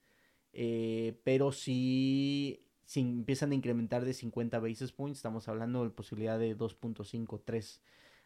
[0.52, 6.38] eh, pero si, si empiezan a incrementar de 50 basis points, estamos hablando de posibilidad
[6.38, 7.80] de 2.5, 3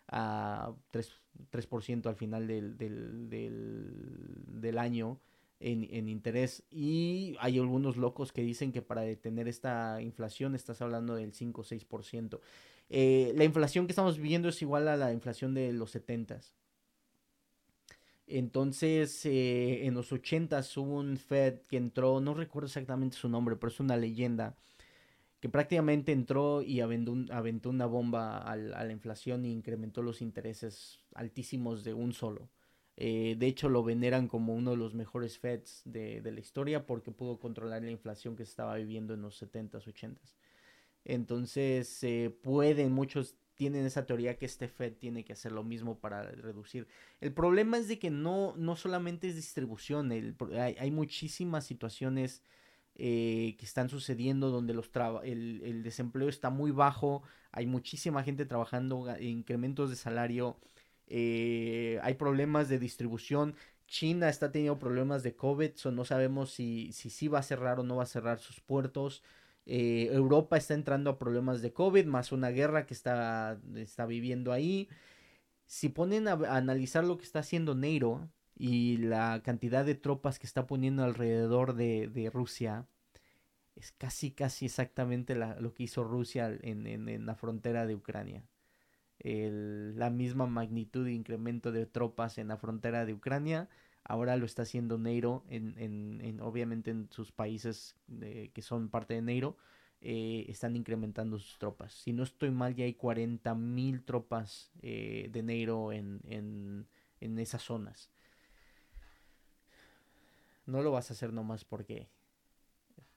[0.09, 3.28] a 3%, al final del, del,
[4.61, 5.18] del, año.
[5.61, 6.62] en, interés.
[6.70, 11.61] Y hay algunos locos que dicen que para detener esta inflación estás hablando del 5
[11.61, 12.40] o 6%.
[12.91, 16.53] Eh, la inflación que estamos viviendo es igual a la inflación de los 70s.
[18.26, 23.57] Entonces, eh, en los 80s hubo un Fed que entró, no recuerdo exactamente su nombre,
[23.57, 24.57] pero es una leyenda,
[25.41, 31.85] que prácticamente entró y aventó, una bomba a la inflación e incrementó los intereses altísimos
[31.85, 32.49] de un solo.
[32.97, 37.11] Eh, de hecho, lo veneran como uno de los mejores Feds de, la historia porque
[37.11, 40.37] pudo controlar la inflación que se estaba viviendo en los 70s, 80s.
[41.05, 42.00] Entonces,
[42.42, 46.86] pueden, muchos tienen esa teoría que este Fed tiene que hacer lo mismo para reducir.
[47.20, 52.42] El problema es de que no, no solamente es distribución, hay, muchísimas situaciones
[52.96, 54.90] eh, que están sucediendo donde los
[55.22, 60.57] el, el, desempleo está muy bajo, hay muchísima gente trabajando, incrementos de salario,
[61.07, 63.55] eh, hay problemas de distribución.
[63.86, 67.82] China está teniendo problemas de COVID, no sabemos si, si sí va a cerrar o
[67.82, 69.22] no va a cerrar sus puertos.
[69.67, 74.53] Eh, Europa está entrando a problemas de COVID, más una guerra que está, está viviendo
[74.53, 74.89] ahí.
[75.67, 80.47] Si ponen a, analizar lo que está haciendo Neiro y la cantidad de tropas que
[80.47, 82.87] está poniendo alrededor de, Rusia,
[83.77, 88.45] es casi, casi exactamente lo que hizo Rusia en, en la frontera de Ucrania
[89.25, 93.69] la misma magnitud de incremento de tropas en la frontera de Ucrania.
[94.05, 97.96] Ahora lo está haciendo Neiro, en, en, obviamente en sus países
[98.52, 99.57] que son parte de Neiro,
[100.02, 101.94] eh, están incrementando sus tropas.
[101.94, 106.86] Si no estoy mal, ya hay 40 mil tropas eh, de Neiro en, en,
[107.20, 108.11] en esas zonas.
[110.66, 112.11] No lo vas a hacer nomás porque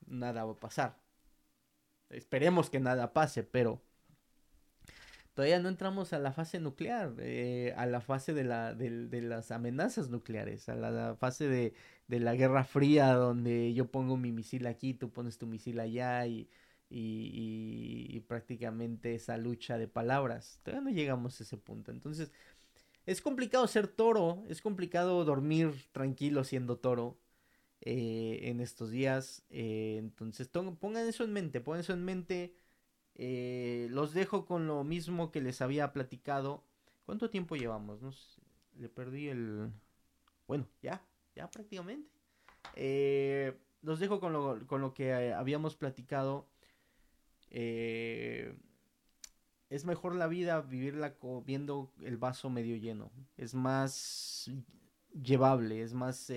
[0.05, 0.97] nada va a pasar.
[2.09, 3.81] Esperemos que nada pase, pero
[5.38, 9.51] todavía no entramos a la fase nuclear, eh, a la fase de, la, de, las
[9.51, 11.73] amenazas nucleares, a la, fase de,
[12.07, 16.49] la guerra fría donde yo pongo mi misil aquí, tú pones tu misil allá y,
[16.89, 20.59] y, prácticamente esa lucha de palabras.
[20.63, 21.91] Todavía no llegamos a ese punto.
[21.91, 22.31] Entonces,
[23.05, 27.19] es complicado ser toro, es complicado dormir tranquilo siendo toro.
[27.81, 32.55] Eh, en estos días, eh, entonces pongan eso en mente, pongan eso en mente,
[33.20, 36.63] eh, los dejo con lo mismo que les había platicado.
[37.05, 38.01] ¿Cuánto tiempo llevamos?
[38.01, 38.11] No
[38.80, 39.72] le perdí el...
[40.47, 41.01] Bueno, ya,
[41.36, 42.07] ya prácticamente.
[42.76, 46.47] Eh, los dejo con lo, con lo que eh, habíamos platicado.
[47.49, 48.53] es
[49.86, 53.11] mejor la vida vivirla viendo el vaso medio lleno.
[53.36, 54.51] Es más
[55.11, 56.30] llevable, es más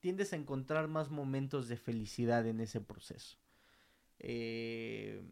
[0.00, 3.38] tiendes a encontrar más momentos de felicidad en ese proceso.
[4.18, 5.22] Eh,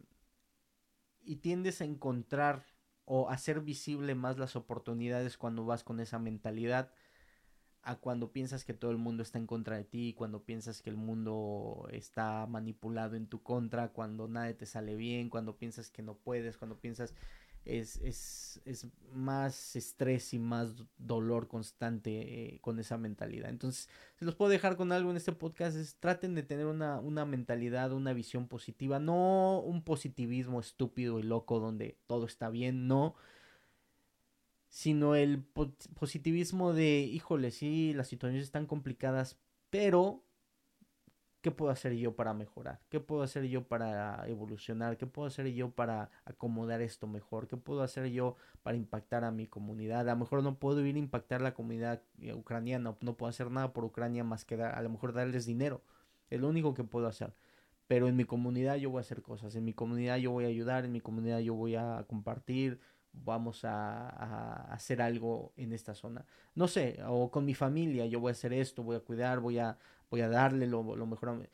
[1.21, 2.65] y tiendes a encontrar
[3.05, 6.91] o hacer visible más las oportunidades cuando vas con esa mentalidad
[7.81, 10.89] a cuando piensas que todo el mundo está en contra de ti, cuando piensas que
[10.89, 16.03] el mundo está manipulado en tu contra, cuando nada te sale bien, cuando piensas que
[16.03, 17.15] no puedes, cuando piensas
[17.65, 23.49] es, es, es más estrés y más dolor constante eh, con esa mentalidad.
[23.49, 26.99] Entonces, si los puedo dejar con algo en este podcast, es traten de tener una,
[26.99, 32.87] una mentalidad, una visión positiva, no un positivismo estúpido y loco donde todo está bien,
[32.87, 33.15] no
[34.69, 39.39] sino el positivismo de, híjole, sí, las situaciones están complicadas,
[39.71, 40.23] pero
[41.41, 42.81] ¿Qué puedo hacer yo para mejorar?
[42.89, 44.97] ¿Qué puedo hacer yo para evolucionar?
[44.97, 47.47] ¿Qué puedo hacer yo para acomodar esto mejor?
[47.47, 50.01] ¿Qué puedo hacer yo para impactar a mi comunidad?
[50.01, 53.51] A lo mejor no puedo ir a impactar la comunidad eh, ucraniana, no puedo hacer
[53.51, 55.81] nada por Ucrania más que dar, a lo mejor darles dinero.
[56.29, 57.33] Es lo único que puedo hacer.
[57.87, 60.49] Pero en mi comunidad yo voy a hacer cosas, en mi comunidad yo voy a
[60.49, 62.79] ayudar, en mi comunidad yo voy a compartir,
[63.13, 66.25] vamos a, a, hacer algo en esta zona.
[66.55, 69.59] No sé, o con mi familia, yo voy a hacer esto, voy a cuidar, voy
[69.59, 69.77] a,
[70.09, 71.49] voy a darle lo, mejor.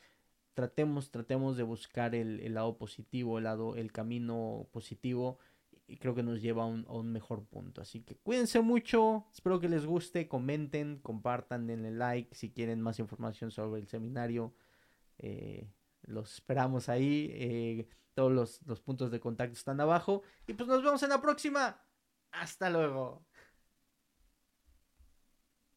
[0.54, 5.40] Tratemos, tratemos de buscar el, lado positivo, el lado, el camino positivo
[5.88, 7.82] y creo que nos lleva a un, a un, mejor punto.
[7.82, 13.00] Así que cuídense mucho, espero que les guste, comenten, compartan, denle like si quieren más
[13.00, 14.54] información sobre el seminario.
[15.20, 15.68] Eh,
[16.04, 17.30] los esperamos ahí.
[17.34, 20.24] Eh, todos los, los puntos de contacto están abajo.
[20.48, 21.80] Y pues nos vemos en la próxima.
[22.32, 23.26] Hasta luego.